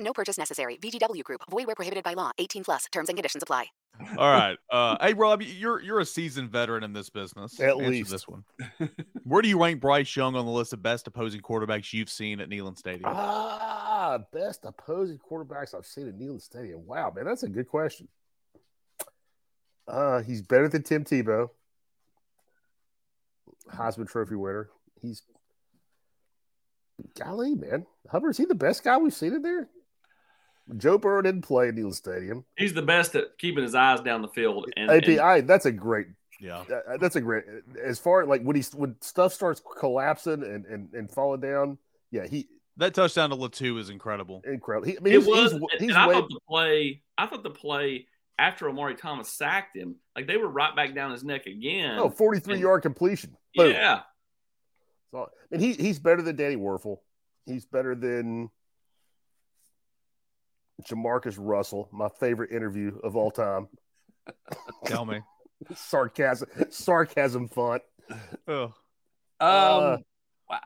[0.00, 0.76] No purchase necessary.
[0.76, 1.42] VGW Group.
[1.50, 2.30] Void where prohibited by law.
[2.38, 2.84] 18 plus.
[2.92, 3.66] Terms and conditions apply.
[4.16, 4.56] All right.
[4.70, 7.58] Uh, hey, Rob, you're you're a seasoned veteran in this business.
[7.58, 8.10] At Answer least.
[8.10, 8.44] this one.
[9.24, 12.40] Where do you rank Bryce Young on the list of best opposing quarterbacks you've seen
[12.40, 13.10] at Neyland Stadium?
[13.12, 16.86] Ah, best opposing quarterbacks I've seen at Neyland Stadium.
[16.86, 18.06] Wow, man, that's a good question.
[19.88, 21.48] Uh, he's better than Tim Tebow,
[23.72, 24.68] Heisman Trophy winner.
[25.00, 25.22] He's
[27.18, 27.86] golly, man.
[28.10, 29.68] Hubbard, is he the best guy we've seen in there?
[30.76, 32.44] Joe Burrow didn't play at Neyland Stadium.
[32.56, 34.70] He's the best at keeping his eyes down the field.
[34.76, 36.08] And, AP, and I, that's a great.
[36.40, 37.44] Yeah, uh, that's a great.
[37.82, 41.78] As far like when he when stuff starts collapsing and and, and falling down,
[42.10, 44.42] yeah, he that touchdown to Latu is incredible.
[44.46, 44.86] incredible.
[44.86, 45.52] He, I mean, it he's, was.
[45.52, 47.02] he's, and he's I way, thought the play.
[47.16, 48.06] I thought the play
[48.38, 51.98] after Omari Thomas sacked him, like they were right back down his neck again.
[51.98, 53.36] oh, 43 and- yard completion.
[53.54, 53.72] Boom.
[53.72, 54.02] yeah.
[55.10, 56.98] So, and he he's better than Danny Wuerffel.
[57.46, 58.50] He's better than
[60.86, 63.68] JaMarcus Russell, my favorite interview of all time.
[64.84, 65.20] Tell me.
[65.74, 67.82] sarcasm, sarcasm font.
[68.46, 68.64] Oh.
[68.64, 68.72] Um,
[69.40, 69.96] Uh,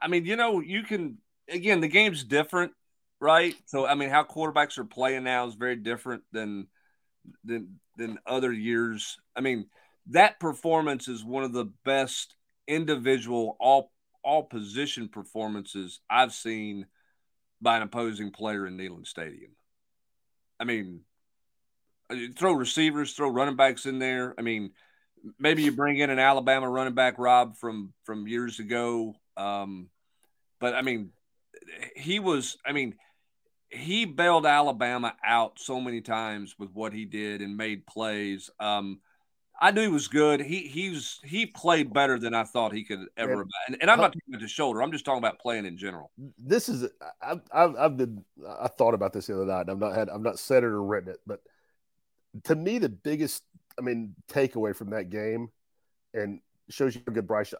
[0.00, 2.72] I mean, you know, you can again the game's different,
[3.20, 3.54] right?
[3.66, 6.68] So I mean, how quarterbacks are playing now is very different than
[7.44, 9.18] than than other years.
[9.36, 9.66] I mean,
[10.08, 12.36] that performance is one of the best
[12.68, 13.90] individual all
[14.22, 16.86] all position performances I've seen
[17.60, 19.52] by an opposing player in Neyland Stadium.
[20.62, 21.00] I mean,
[22.08, 24.32] uh, throw receivers, throw running backs in there.
[24.38, 24.70] I mean,
[25.40, 29.16] maybe you bring in an Alabama running back, Rob, from from years ago.
[29.36, 29.88] Um,
[30.60, 31.10] but I mean,
[31.96, 32.58] he was.
[32.64, 32.94] I mean,
[33.70, 38.48] he bailed Alabama out so many times with what he did and made plays.
[38.60, 39.00] Um,
[39.62, 40.40] I knew he was good.
[40.40, 43.46] He he's he played better than I thought he could ever.
[43.68, 44.82] And, and I'm not talking about the shoulder.
[44.82, 46.10] I'm just talking about playing in general.
[46.36, 46.88] this is
[47.22, 48.24] I've, I've I've been
[48.60, 49.70] I thought about this the other night.
[49.70, 51.42] I've not had I've not said it or written it, but
[52.44, 53.44] to me the biggest
[53.78, 55.48] I mean takeaway from that game
[56.12, 57.54] and shows you a good Bryce.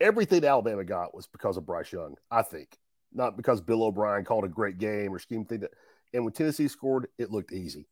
[0.00, 2.14] Everything Alabama got was because of Bryce Young.
[2.30, 2.78] I think
[3.12, 5.60] not because Bill O'Brien called a great game or scheme thing.
[5.60, 5.72] That,
[6.14, 7.88] and when Tennessee scored, it looked easy.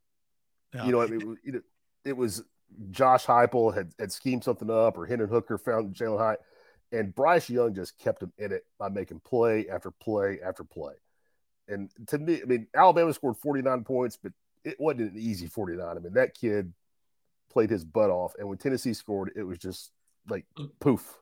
[0.72, 0.87] Yeah.
[0.87, 1.62] You know, I mean, it,
[2.04, 2.44] it was
[2.90, 6.40] Josh Heupel had, had schemed something up, or Hendon Hooker found Jalin Hyatt,
[6.92, 10.94] and Bryce Young just kept him in it by making play after play after play.
[11.68, 14.33] And to me, I mean, Alabama scored 49 points, but
[14.64, 15.87] it wasn't an easy 49.
[15.87, 16.72] I mean, that kid
[17.50, 19.90] played his butt off, and when Tennessee scored, it was just
[20.28, 20.44] like
[20.81, 21.18] poof.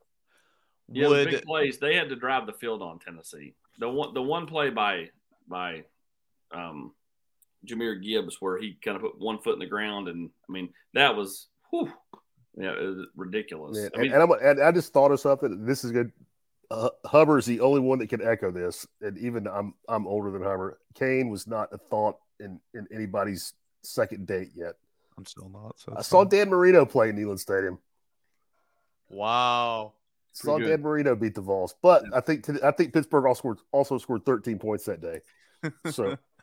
[0.89, 1.79] Yeah, Would- the big plays.
[1.79, 3.55] They had to drive the field on Tennessee.
[3.79, 5.11] The one, the one play by
[5.49, 5.85] by
[6.53, 6.93] um,
[7.67, 10.71] Jahmyr Gibbs where he kind of put one foot in the ground, and I mean
[10.95, 11.93] that was, whew,
[12.57, 13.77] yeah, it was ridiculous.
[13.77, 15.65] Man, I mean, and, and, I'm, and I just thought of something.
[15.65, 16.13] This is good.
[16.71, 20.43] Uh, Hubbard's the only one that can echo this, and even I'm I'm older than
[20.43, 20.77] Hubbard.
[20.95, 23.53] Kane was not a thought in in anybody's
[23.83, 24.75] second date yet.
[25.19, 25.79] I'm still not.
[25.79, 26.29] So I it's saw fine.
[26.29, 27.79] Dan Marino play in Neyland Stadium.
[29.09, 29.95] Wow.
[30.33, 30.83] Saw Pretty Dan.
[30.83, 34.59] Marino beat the Vols, but I think I think Pittsburgh also scored also scored 13
[34.59, 35.21] points that day.
[35.91, 36.19] So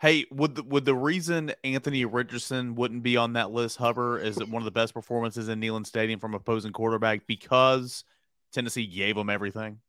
[0.00, 4.36] Hey, would the, would the reason Anthony Richardson wouldn't be on that list, Hubbard, is
[4.36, 8.04] that one of the best performances in Neyland Stadium from opposing quarterback because
[8.52, 9.80] Tennessee gave him everything?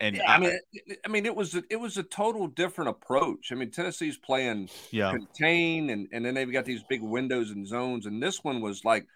[0.00, 2.90] And Yeah, I mean, it- I mean, it was a, it was a total different
[2.90, 3.50] approach.
[3.50, 7.66] I mean, Tennessee's playing yeah, contain, and and then they've got these big windows and
[7.66, 9.06] zones, and this one was like,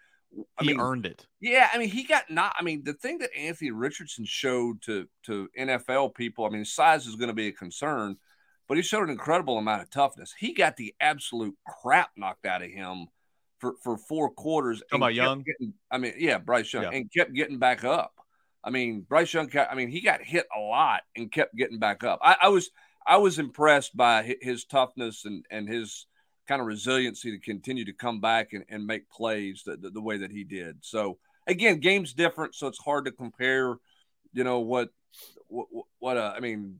[0.57, 1.27] I he mean, earned it.
[1.39, 2.55] yeah, I mean, he got not.
[2.59, 7.07] I mean, the thing that Anthony Richardson showed to to NFL people, I mean, size
[7.07, 8.17] is going to be a concern,
[8.69, 10.33] but he showed an incredible amount of toughness.
[10.37, 13.07] He got the absolute crap knocked out of him
[13.59, 14.81] for for four quarters.
[14.93, 15.43] About kept Young?
[15.43, 16.91] getting- I mean, yeah, Bryce Young, Yeah.
[16.93, 18.13] and kept getting back up.
[18.63, 19.49] I mean, Bryce Young.
[19.57, 22.19] I mean, he got hit a lot and kept getting back up.
[22.21, 22.69] I, I was.
[23.07, 26.05] I was impressed by his toughness and and his
[26.47, 30.01] kind of resiliency to continue to come back and, and make plays the, the, the
[30.01, 30.77] way that he did.
[30.81, 33.77] So again, game's different, so it's hard to compare.
[34.33, 34.89] You know what
[35.47, 36.79] what what uh, I mean,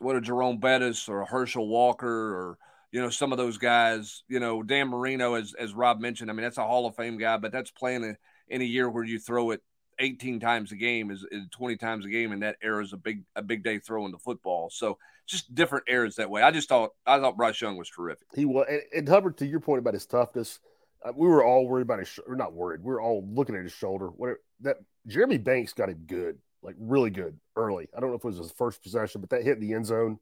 [0.00, 2.58] what a Jerome Bettis or a Herschel Walker or
[2.92, 4.22] you know some of those guys.
[4.28, 6.30] You know Dan Marino, as as Rob mentioned.
[6.30, 8.16] I mean that's a Hall of Fame guy, but that's playing a,
[8.48, 9.62] in a year where you throw it
[10.00, 12.96] 18 times a game is, is 20 times a game, and that era is a
[12.96, 14.70] big a big day throwing the football.
[14.70, 16.42] So just different eras that way.
[16.42, 18.26] I just thought I thought Bryce Young was terrific.
[18.34, 20.58] He was, and, and Hubbard, to your point about his toughness,
[21.04, 22.08] uh, we were all worried about his.
[22.08, 22.82] Sh- or not worried.
[22.82, 24.08] We were all looking at his shoulder.
[24.08, 27.88] Whatever that Jeremy Banks got him good, like really good early.
[27.96, 30.18] I don't know if it was his first possession, but that hit the end zone,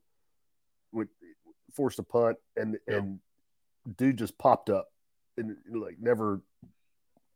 [0.92, 1.08] would
[1.72, 2.96] forced a punt, and yeah.
[2.96, 3.20] and
[3.96, 4.92] dude just popped up,
[5.36, 6.40] and like never.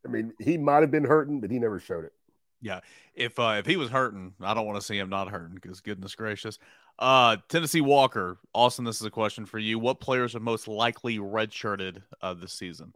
[0.05, 2.13] I mean, he might have been hurting, but he never showed it.
[2.61, 2.79] Yeah,
[3.13, 5.81] if uh, if he was hurting, I don't want to see him not hurting because
[5.81, 6.59] goodness gracious.
[6.99, 9.79] Uh, Tennessee Walker, Austin, this is a question for you.
[9.79, 12.93] What players are most likely redshirted uh, this season?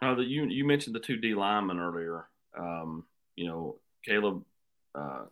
[0.00, 2.26] Uh, the, you you mentioned the two D linemen earlier.
[2.58, 3.04] Um,
[3.36, 4.44] you know, Caleb,
[4.94, 5.24] uh,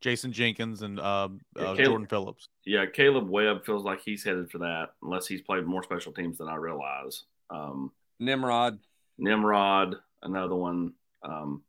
[0.00, 2.48] Jason Jenkins, and uh, yeah, uh, Caleb, Jordan Phillips.
[2.64, 6.38] Yeah, Caleb Webb feels like he's headed for that, unless he's played more special teams
[6.38, 7.24] than I realize.
[7.50, 8.78] Um, Nimrod,
[9.18, 10.94] Nimrod, another one.
[11.22, 11.62] Um,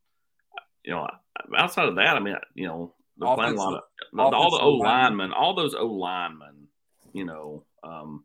[0.82, 1.06] you know,
[1.56, 4.64] outside of that, I mean, you know, they're playing a lot of the, all the
[4.64, 6.68] O linemen, all those O linemen,
[7.12, 8.24] you know, um,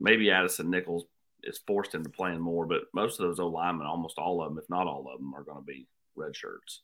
[0.00, 1.04] maybe Addison Nichols
[1.44, 4.58] is forced into playing more, but most of those O linemen, almost all of them,
[4.58, 6.80] if not all of them, are going to be red shirts.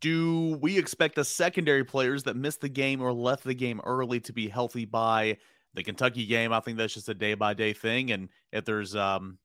[0.00, 4.20] Do we expect the secondary players that missed the game or left the game early
[4.20, 5.38] to be healthy by
[5.74, 6.52] the Kentucky game?
[6.52, 8.12] I think that's just a day by day thing.
[8.12, 9.38] And if there's um,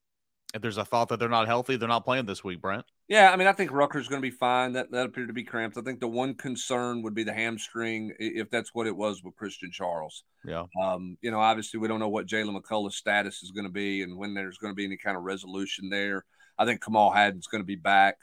[0.54, 2.86] if there's a thought that they're not healthy, they're not playing this week, Brent.
[3.08, 4.74] Yeah, I mean, I think Rucker's going to be fine.
[4.74, 5.78] That that appeared to be cramped.
[5.78, 9.36] I think the one concern would be the hamstring, if that's what it was with
[9.36, 10.24] Christian Charles.
[10.46, 10.66] Yeah.
[10.82, 14.02] Um, you know, obviously we don't know what Jaylen McCullough's status is going to be
[14.02, 16.26] and when there's going to be any kind of resolution there.
[16.58, 18.18] I think Kamal Hadden's going to be back.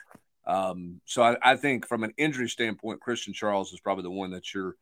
[0.45, 4.31] Um, so I, I think from an injury standpoint, Christian Charles is probably the one
[4.31, 4.75] that you're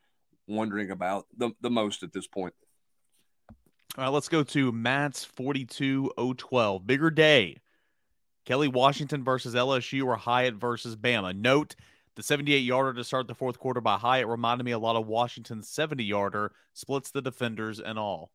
[0.47, 2.53] wondering about the, the most at this point.
[3.97, 6.87] All right, let's go to Matt's 42012.
[6.87, 7.57] Bigger day.
[8.45, 11.35] Kelly Washington versus LSU or Hyatt versus Bama.
[11.35, 11.75] Note
[12.15, 15.05] the 78 yarder to start the fourth quarter by Hyatt reminded me a lot of
[15.05, 18.31] Washington's 70 yarder, splits the defenders and all.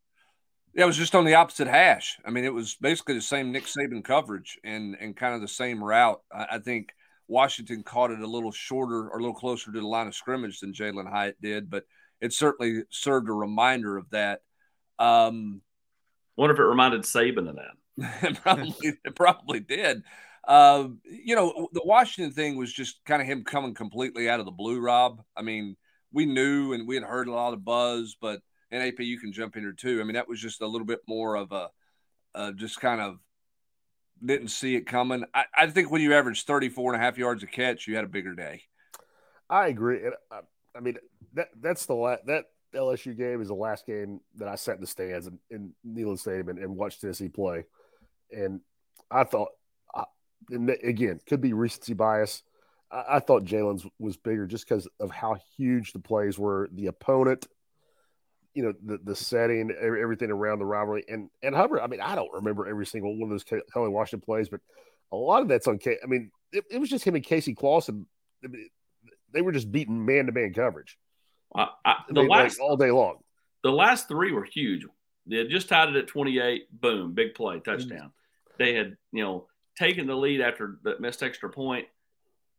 [0.73, 2.17] Yeah, it was just on the opposite hash.
[2.25, 5.47] I mean, it was basically the same Nick Saban coverage and and kind of the
[5.47, 6.21] same route.
[6.33, 6.93] I, I think
[7.27, 10.59] Washington caught it a little shorter or a little closer to the line of scrimmage
[10.59, 11.85] than Jalin Hyatt did, but
[12.21, 14.41] it certainly served a reminder of that.
[14.99, 15.61] Um,
[16.35, 17.75] Wonder if it reminded Saban of that.
[18.23, 20.03] it probably it probably did.
[20.47, 24.45] Uh, you know, the Washington thing was just kind of him coming completely out of
[24.45, 24.79] the blue.
[24.79, 25.77] Rob, I mean,
[26.11, 29.31] we knew and we had heard a lot of buzz, but and AP, you can
[29.31, 30.01] jump in here too.
[30.01, 31.69] I mean, that was just a little bit more of a
[32.35, 33.19] uh, just kind of
[34.25, 35.25] didn't see it coming.
[35.33, 38.05] I, I, think when you averaged 34 and a half yards a catch, you had
[38.05, 38.63] a bigger day.
[39.49, 40.05] I agree.
[40.05, 40.39] And I,
[40.75, 40.97] I mean,
[41.33, 44.81] that that's the last, that LSU game is the last game that I sat in
[44.81, 47.65] the stands in, in Neyland Stadium and, and, watched Tennessee play.
[48.31, 48.61] And
[49.11, 49.49] I thought,
[50.49, 52.43] and again, could be recency bias.
[52.91, 56.87] I, I thought Jalin's was bigger just because of how huge the plays were, the
[56.87, 57.47] opponent,
[58.53, 61.03] you know, the, the setting, everything around the rivalry.
[61.07, 64.23] And and Hubbard, I mean, I don't remember every single one of those Kelly Washington
[64.23, 64.61] plays, but
[65.11, 65.97] a lot of that's on K.
[66.03, 68.05] I mean, it, it was just him and Casey Clausen.
[69.31, 70.97] They were just beating man to man coverage.
[71.55, 73.17] I, I, the I mean, last like all day long.
[73.63, 74.85] The last three were huge.
[75.25, 76.81] They had just tied it at 28.
[76.81, 78.11] Boom, big play, touchdown.
[78.11, 78.57] Mm-hmm.
[78.57, 81.87] They had, you know, taken the lead after the missed extra point,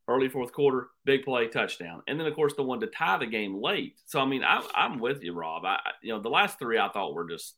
[0.09, 3.27] early fourth quarter, big play, touchdown, and then of course the one to tie the
[3.27, 3.97] game late.
[4.07, 5.65] So I mean, I, am with you, Rob.
[5.65, 7.55] I, you know, the last three I thought were just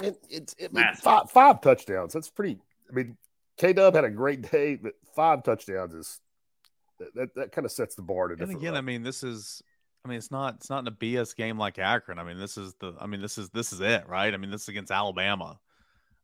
[0.00, 2.12] it, it's it, five, five touchdowns.
[2.12, 2.58] That's pretty.
[2.88, 3.16] I mean,
[3.56, 6.20] K Dub had a great day, but five touchdowns is
[6.98, 8.42] that that, that kind of sets the bar to.
[8.42, 9.62] And again, I mean, this is
[10.04, 12.18] I mean, it's not it's not in a BS game like Akron.
[12.18, 14.32] I mean, this is the I mean, this is this is it, right?
[14.32, 15.58] I mean, this is against Alabama.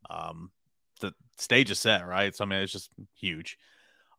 [0.08, 0.50] Um,
[1.00, 2.34] the stage is set, right?
[2.34, 3.58] So I mean, it's just huge.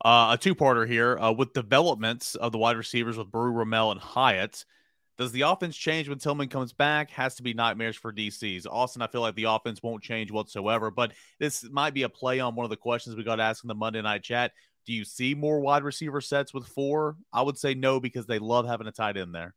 [0.05, 3.99] Uh, a two-parter here uh, with developments of the wide receivers with Bru, Ramel, and
[3.99, 4.63] Hyatt.
[5.17, 7.09] Does the offense change when Tillman comes back?
[7.09, 8.67] Has to be nightmares for DCs.
[8.69, 12.39] Austin, I feel like the offense won't change whatsoever, but this might be a play
[12.39, 14.51] on one of the questions we got asked in the Monday night chat.
[14.85, 17.17] Do you see more wide receiver sets with four?
[17.33, 19.55] I would say no because they love having a tight end there.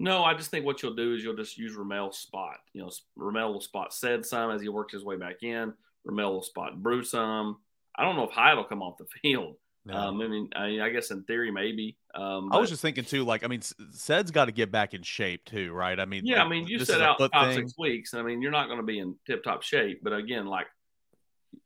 [0.00, 2.58] No, I just think what you'll do is you'll just use Ramel's spot.
[2.72, 5.72] You know, Ramel will spot said some as he works his way back in.
[6.04, 7.58] Ramel will spot Bru some.
[7.96, 9.56] I don't know if Hyatt will come off the field.
[9.84, 10.06] Yeah.
[10.06, 11.96] Um, I mean, I, I guess in theory, maybe.
[12.14, 13.62] Um, I was just thinking too, like I mean,
[13.92, 15.98] Sed's got to get back in shape too, right?
[15.98, 18.12] I mean, yeah, I mean, you set out five, six weeks.
[18.12, 20.00] And I mean, you're not going to be in tip top shape.
[20.02, 20.66] But again, like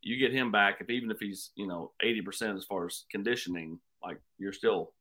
[0.01, 3.05] you get him back, if even if he's you know eighty percent as far as
[3.11, 4.93] conditioning, like you're still.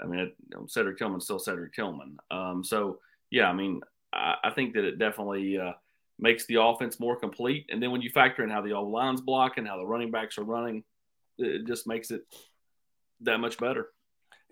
[0.00, 2.16] I mean, it, you know, Cedric Tillman's still Cedric Tillman.
[2.30, 2.98] Um, so
[3.30, 3.82] yeah, I mean,
[4.12, 5.72] I, I think that it definitely uh,
[6.18, 7.66] makes the offense more complete.
[7.70, 10.10] And then when you factor in how the old line's block and how the running
[10.10, 10.82] backs are running,
[11.38, 12.22] it just makes it
[13.20, 13.88] that much better.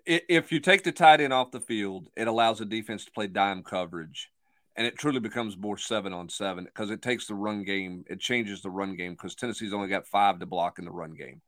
[0.05, 3.27] If you take the tight end off the field, it allows the defense to play
[3.27, 4.31] dime coverage,
[4.75, 8.03] and it truly becomes more seven on seven because it takes the run game.
[8.09, 11.13] It changes the run game because Tennessee's only got five to block in the run
[11.13, 11.41] game.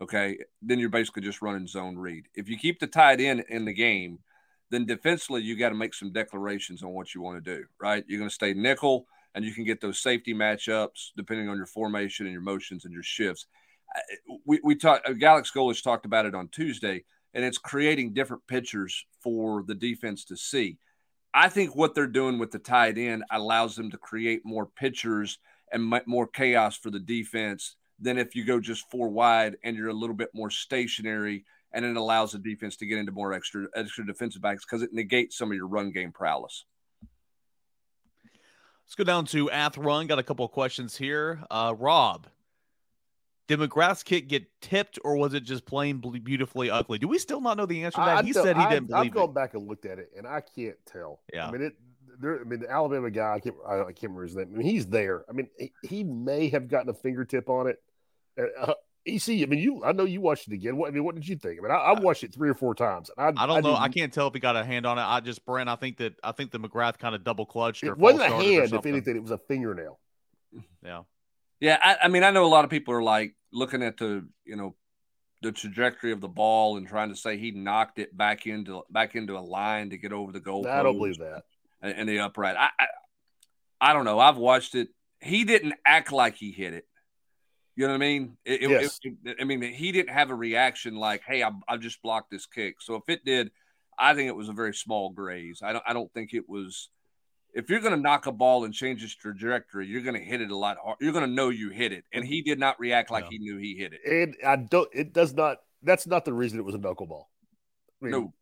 [0.00, 2.28] Okay, then you're basically just running zone read.
[2.34, 4.20] If you keep the tight end in the game,
[4.70, 7.64] then defensively you got to make some declarations on what you want to do.
[7.80, 11.56] Right, you're going to stay nickel, and you can get those safety matchups depending on
[11.56, 13.46] your formation and your motions and your shifts.
[14.44, 15.08] We we talked.
[15.08, 20.24] Alex Golesh talked about it on Tuesday and it's creating different pictures for the defense
[20.26, 20.78] to see.
[21.34, 25.38] I think what they're doing with the tight end allows them to create more pictures
[25.70, 29.88] and more chaos for the defense than if you go just four wide and you're
[29.88, 33.66] a little bit more stationary and it allows the defense to get into more extra
[33.74, 36.64] extra defensive backs because it negates some of your run game prowess.
[38.86, 40.06] Let's go down to Ath Run.
[40.06, 41.44] Got a couple of questions here.
[41.50, 42.26] Uh, Rob,
[43.48, 46.98] did McGrath's kick get tipped, or was it just plain beautifully ugly?
[46.98, 48.18] Do we still not know the answer to that?
[48.18, 50.10] I- he I said he I've- didn't I've believe gone back and looked at it,
[50.16, 51.20] and I can't tell.
[51.32, 51.48] Yeah.
[51.48, 51.72] I mean, it.
[52.20, 53.34] There, I mean, the Alabama guy.
[53.34, 53.54] I can't.
[53.66, 54.48] I, I can't remember his name.
[54.52, 55.24] I mean, he's there.
[55.28, 57.78] I mean, he, he may have gotten a fingertip on it.
[58.60, 58.74] Uh,
[59.06, 59.28] EC.
[59.42, 59.84] I mean, you.
[59.84, 60.76] I know you watched it again.
[60.76, 61.60] What I mean, what did you think?
[61.60, 63.08] I mean, I, I watched it three or four times.
[63.16, 63.74] And I, I don't know.
[63.76, 65.02] I can't tell if he got a hand on it.
[65.02, 65.68] I just Brent.
[65.68, 67.84] I think that I think the McGrath kind of double clutched.
[67.84, 68.72] or It wasn't a false started or hand.
[68.74, 70.00] If anything, it was a fingernail.
[70.84, 71.02] Yeah.
[71.60, 74.26] Yeah, I, I mean, I know a lot of people are like looking at the,
[74.44, 74.74] you know,
[75.42, 79.14] the trajectory of the ball and trying to say he knocked it back into back
[79.14, 80.66] into a line to get over the goal.
[80.66, 81.44] I don't believe that.
[81.80, 82.56] and, and the upright.
[82.56, 82.86] I, I
[83.80, 84.18] I don't know.
[84.18, 84.88] I've watched it.
[85.20, 86.86] He didn't act like he hit it.
[87.76, 88.36] You know what I mean?
[88.44, 88.98] It, it- Yes.
[89.24, 92.46] it- I mean, he didn't have a reaction like, "Hey, I, I just blocked this
[92.46, 93.52] kick." So if it did,
[93.96, 95.60] I think it was a very small graze.
[95.62, 95.84] I don't.
[95.86, 96.90] I don't think it was.
[97.58, 100.40] If you're going to knock a ball and change its trajectory, you're going to hit
[100.40, 100.98] it a lot hard.
[101.00, 103.58] You're going to know you hit it, and he did not react like he knew
[103.58, 104.00] he hit it.
[104.06, 104.88] And I don't.
[104.92, 105.58] It does not.
[105.82, 107.24] That's not the reason it was a knuckleball.
[108.00, 108.32] I mean, No.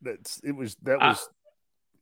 [0.00, 0.76] That's it was.
[0.84, 1.28] That I- was.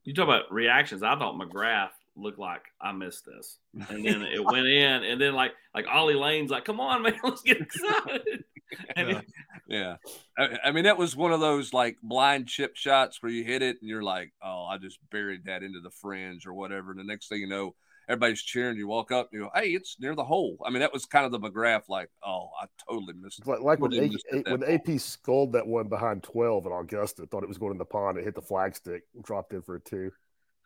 [0.04, 1.02] You talk about reactions.
[1.02, 3.58] I thought McGrath looked like I missed this,
[3.88, 7.18] and then it went in, and then like like Ollie Lane's like, "Come on, man,
[7.24, 8.44] let's get excited."
[8.96, 9.20] And Yeah.
[9.68, 9.96] Yeah.
[10.36, 13.62] I, I mean, that was one of those like blind chip shots where you hit
[13.62, 16.90] it and you're like, oh, I just buried that into the fringe or whatever.
[16.90, 17.74] And the next thing you know,
[18.08, 18.76] everybody's cheering.
[18.76, 20.58] You walk up and you go, hey, it's near the hole.
[20.64, 23.60] I mean, that was kind of the McGrath, like, oh, I totally missed It's like,
[23.60, 24.64] like when, A, missed A- when.
[24.64, 28.18] AP sculled that one behind 12 at Augusta, thought it was going in the pond.
[28.18, 30.10] It hit the flagstick, and dropped in for a two.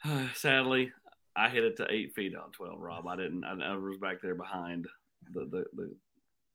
[0.35, 0.93] sadly,
[1.37, 2.79] I hit it to eight feet on twelve.
[2.81, 3.45] Rob, I didn't.
[3.45, 4.87] I, I was back there behind
[5.33, 5.97] the the, the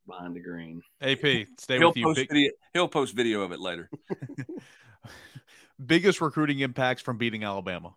[0.10, 0.82] behind the green.
[1.02, 2.04] AP, stay He'll with you.
[2.04, 3.90] post, Big, video, he'll post video of it later.
[5.86, 7.94] biggest recruiting impacts from beating Alabama.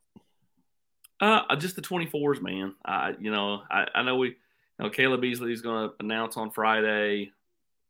[1.20, 2.74] Uh, just the 24s, man.
[2.84, 4.34] I, you know, I, I know we, you
[4.78, 7.32] know, Caleb Beasley is going to announce on Friday.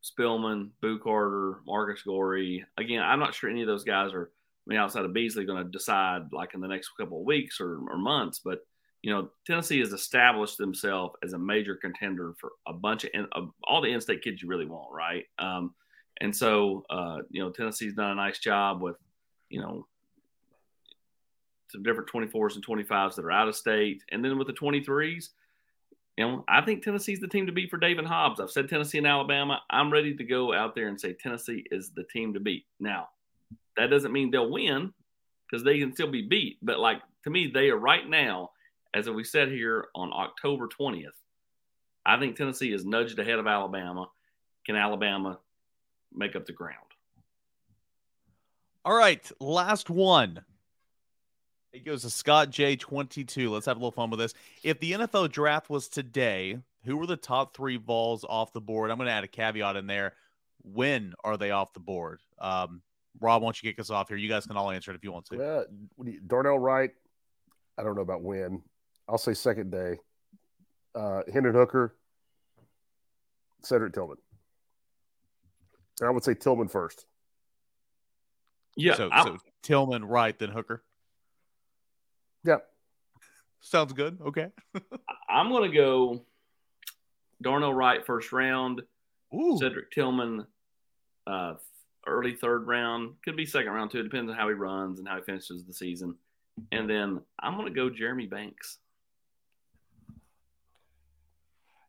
[0.03, 2.65] Spillman, Boo Carter, Marcus Gorey.
[2.77, 4.29] Again, I'm not sure any of those guys are.
[4.65, 7.59] I mean, outside of Beasley, going to decide like in the next couple of weeks
[7.59, 8.39] or, or months.
[8.39, 8.65] But
[9.03, 13.51] you know, Tennessee has established themselves as a major contender for a bunch of, of
[13.65, 15.25] all the in-state kids you really want, right?
[15.37, 15.75] Um,
[16.21, 18.95] and so, uh, you know, Tennessee's done a nice job with,
[19.49, 19.85] you know,
[21.69, 24.03] some different 24s and 25s that are out of state.
[24.09, 25.29] And then with the 23s,
[26.17, 28.39] you know, I think Tennessee's the team to beat for David Hobbs.
[28.39, 29.61] I've said Tennessee and Alabama.
[29.69, 32.65] I'm ready to go out there and say Tennessee is the team to beat.
[32.79, 33.09] Now,
[33.75, 34.93] that doesn't mean they'll win
[35.49, 36.59] because they can still be beat.
[36.61, 38.51] But like to me, they are right now,
[38.93, 41.07] as we said here on October 20th.
[42.05, 44.09] I think Tennessee is nudged ahead of Alabama.
[44.65, 45.39] Can Alabama
[46.13, 46.77] make up the ground?
[48.85, 50.41] All right, last one.
[51.71, 53.49] It goes to Scott J22.
[53.49, 54.33] Let's have a little fun with this.
[54.61, 58.91] If the NFL draft was today, who were the top three balls off the board?
[58.91, 60.13] I'm going to add a caveat in there.
[60.61, 62.19] When are they off the board?
[62.39, 62.81] Um,
[63.19, 64.17] Rob, why don't you kick us off here?
[64.17, 65.37] You guys can all answer it if you want to.
[65.37, 65.63] Yeah,
[65.95, 66.91] what do you- Darnell Wright.
[67.77, 68.61] I don't know about when.
[69.07, 69.97] I'll say second day.
[70.95, 71.95] Uh, Hendon Hooker,
[73.63, 74.17] Cedric Tillman.
[75.99, 77.05] And I would say Tillman first.
[78.75, 80.83] Yeah, So, so Tillman, right, then Hooker.
[82.43, 82.65] Yep.
[83.61, 84.17] Sounds good.
[84.25, 84.47] Okay.
[85.29, 86.25] I'm going to go
[87.41, 88.81] Darnell Wright first round,
[89.33, 89.57] Ooh.
[89.59, 90.45] Cedric Tillman
[91.27, 91.53] uh,
[92.05, 93.99] early third round, could be second round too.
[93.99, 96.15] It depends on how he runs and how he finishes the season.
[96.71, 98.79] And then I'm going to go Jeremy Banks.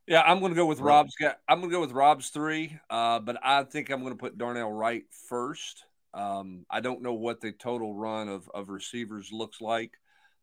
[0.07, 1.15] Yeah, I'm going to go with Rob's.
[1.49, 4.37] I'm going to go with Rob's three, uh, but I think I'm going to put
[4.37, 5.85] Darnell Wright first.
[6.13, 9.93] Um, I don't know what the total run of, of receivers looks like.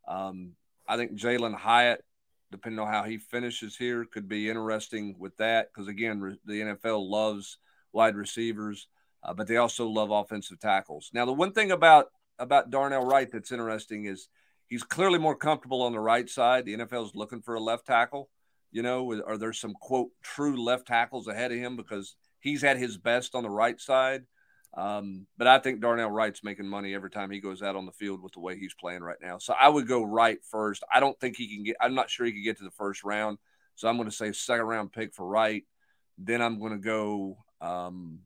[0.08, 0.52] Um,
[0.88, 2.04] I think Jalin Hyatt,
[2.50, 6.60] depending on how he finishes here, could be interesting with that because again, re- the
[6.60, 7.58] NFL loves
[7.92, 8.88] wide receivers,
[9.22, 11.10] uh, but they also love offensive tackles.
[11.14, 12.06] Now, the one thing about
[12.38, 14.28] about Darnell Wright that's interesting is
[14.66, 16.66] he's clearly more comfortable on the right side.
[16.66, 18.28] The NFL is looking for a left tackle.
[18.72, 22.78] You know, are there some quote true left tackles ahead of him because he's at
[22.78, 24.24] his best on the right side?
[24.74, 27.92] Um, but I think Darnell Wright's making money every time he goes out on the
[27.92, 29.36] field with the way he's playing right now.
[29.38, 30.82] So I would go Wright first.
[30.92, 31.76] I don't think he can get.
[31.80, 33.38] I'm not sure he can get to the first round.
[33.74, 35.64] So I'm going to say second round pick for Wright.
[36.16, 37.36] Then I'm going to go.
[37.60, 38.20] Um,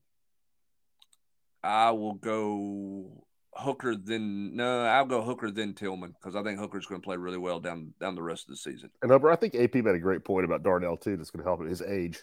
[1.62, 3.25] I will go
[3.56, 3.96] Hooker.
[3.96, 7.38] Then no, I'll go Hooker then Tillman because I think Hooker's going to play really
[7.38, 8.90] well down down the rest of the season.
[9.02, 11.16] And Upper, I think AP made a great point about Darnell too.
[11.16, 11.68] That's going to help him.
[11.68, 12.20] His age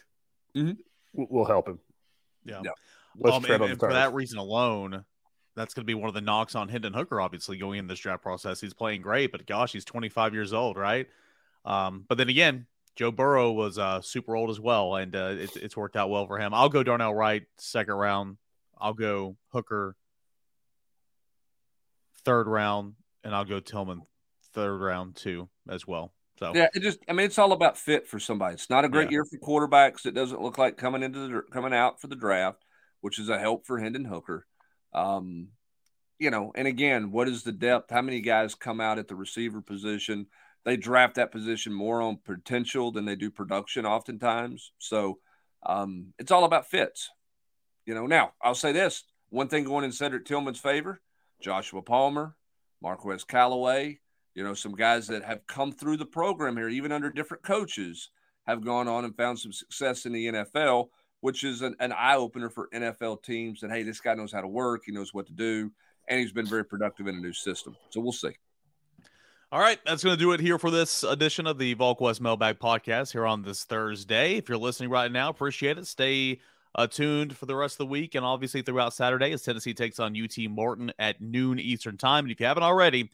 [0.56, 0.72] mm-hmm.
[1.12, 1.78] will, will help him.
[2.44, 2.62] Yeah.
[2.64, 2.70] yeah.
[3.30, 5.04] Um, and, and for that reason alone,
[5.54, 8.00] that's going to be one of the knocks on Hendon Hooker, obviously, going in this
[8.00, 8.60] draft process.
[8.60, 11.06] He's playing great, but gosh, he's 25 years old, right?
[11.64, 12.66] Um, but then again,
[12.96, 16.26] Joe Burrow was uh, super old as well, and uh, it's, it's worked out well
[16.26, 16.52] for him.
[16.54, 18.36] I'll go Darnell Wright, second round.
[18.78, 19.96] I'll go Hooker,
[22.24, 24.02] third round, and I'll go Tillman,
[24.52, 26.12] third round, too, as well.
[26.38, 28.54] So yeah, it just I mean it's all about fit for somebody.
[28.54, 29.18] It's not a great yeah.
[29.18, 30.04] year for quarterbacks.
[30.04, 32.64] It doesn't look like coming into the coming out for the draft
[33.04, 34.46] which is a help for Hendon Hooker.
[34.94, 35.48] Um,
[36.18, 37.90] you know, and again, what is the depth?
[37.90, 40.26] How many guys come out at the receiver position?
[40.64, 44.72] They draft that position more on potential than they do production, oftentimes.
[44.78, 45.18] So
[45.66, 47.10] um, it's all about fits.
[47.84, 51.02] You know, now I'll say this one thing going in Cedric Tillman's favor
[51.44, 52.34] Joshua Palmer,
[52.82, 54.00] Marquez Callaway,
[54.34, 58.10] you know, some guys that have come through the program here, even under different coaches,
[58.46, 60.88] have gone on and found some success in the NFL
[61.24, 63.62] which is an, an eye opener for NFL teams.
[63.62, 65.72] And hey, this guy knows how to work, he knows what to do,
[66.06, 67.74] and he's been very productive in a new system.
[67.88, 68.36] So we'll see.
[69.50, 72.58] All right, that's going to do it here for this edition of the VolQuest Mailbag
[72.58, 74.36] Podcast here on this Thursday.
[74.36, 75.86] If you're listening right now, appreciate it.
[75.86, 76.40] Stay
[76.74, 79.98] uh, tuned for the rest of the week and obviously throughout Saturday as Tennessee takes
[79.98, 82.24] on UT Martin at noon Eastern Time.
[82.24, 83.10] And if you haven't already,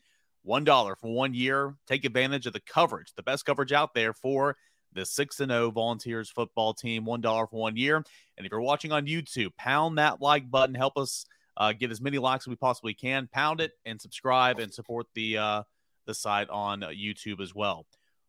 [0.46, 1.74] $1 for one year.
[1.86, 4.56] Take advantage of the coverage, the best coverage out there for
[4.92, 7.04] the 6 0 Volunteers football team.
[7.04, 7.96] $1 for one year.
[7.96, 10.74] And if you're watching on YouTube, pound that like button.
[10.74, 13.28] Help us uh, get as many likes as we possibly can.
[13.32, 15.62] Pound it and subscribe and support the uh,
[16.06, 17.86] the site on YouTube as well.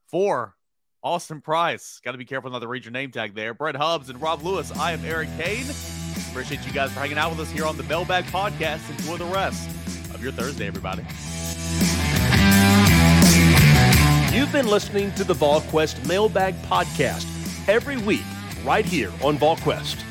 [0.07, 0.55] For
[1.03, 3.55] Austin Price, got to be careful not to read your name tag there.
[3.55, 4.71] Brent Hubbs and Rob Lewis.
[4.77, 5.65] I am Eric Kane.
[6.29, 8.87] Appreciate you guys for hanging out with us here on the Mailbag Podcast.
[8.89, 9.67] Enjoy the rest
[10.13, 11.01] of your Thursday, everybody.
[14.35, 17.25] You've been listening to the VolQuest Mailbag Podcast
[17.67, 18.23] every week,
[18.63, 20.10] right here on VolQuest.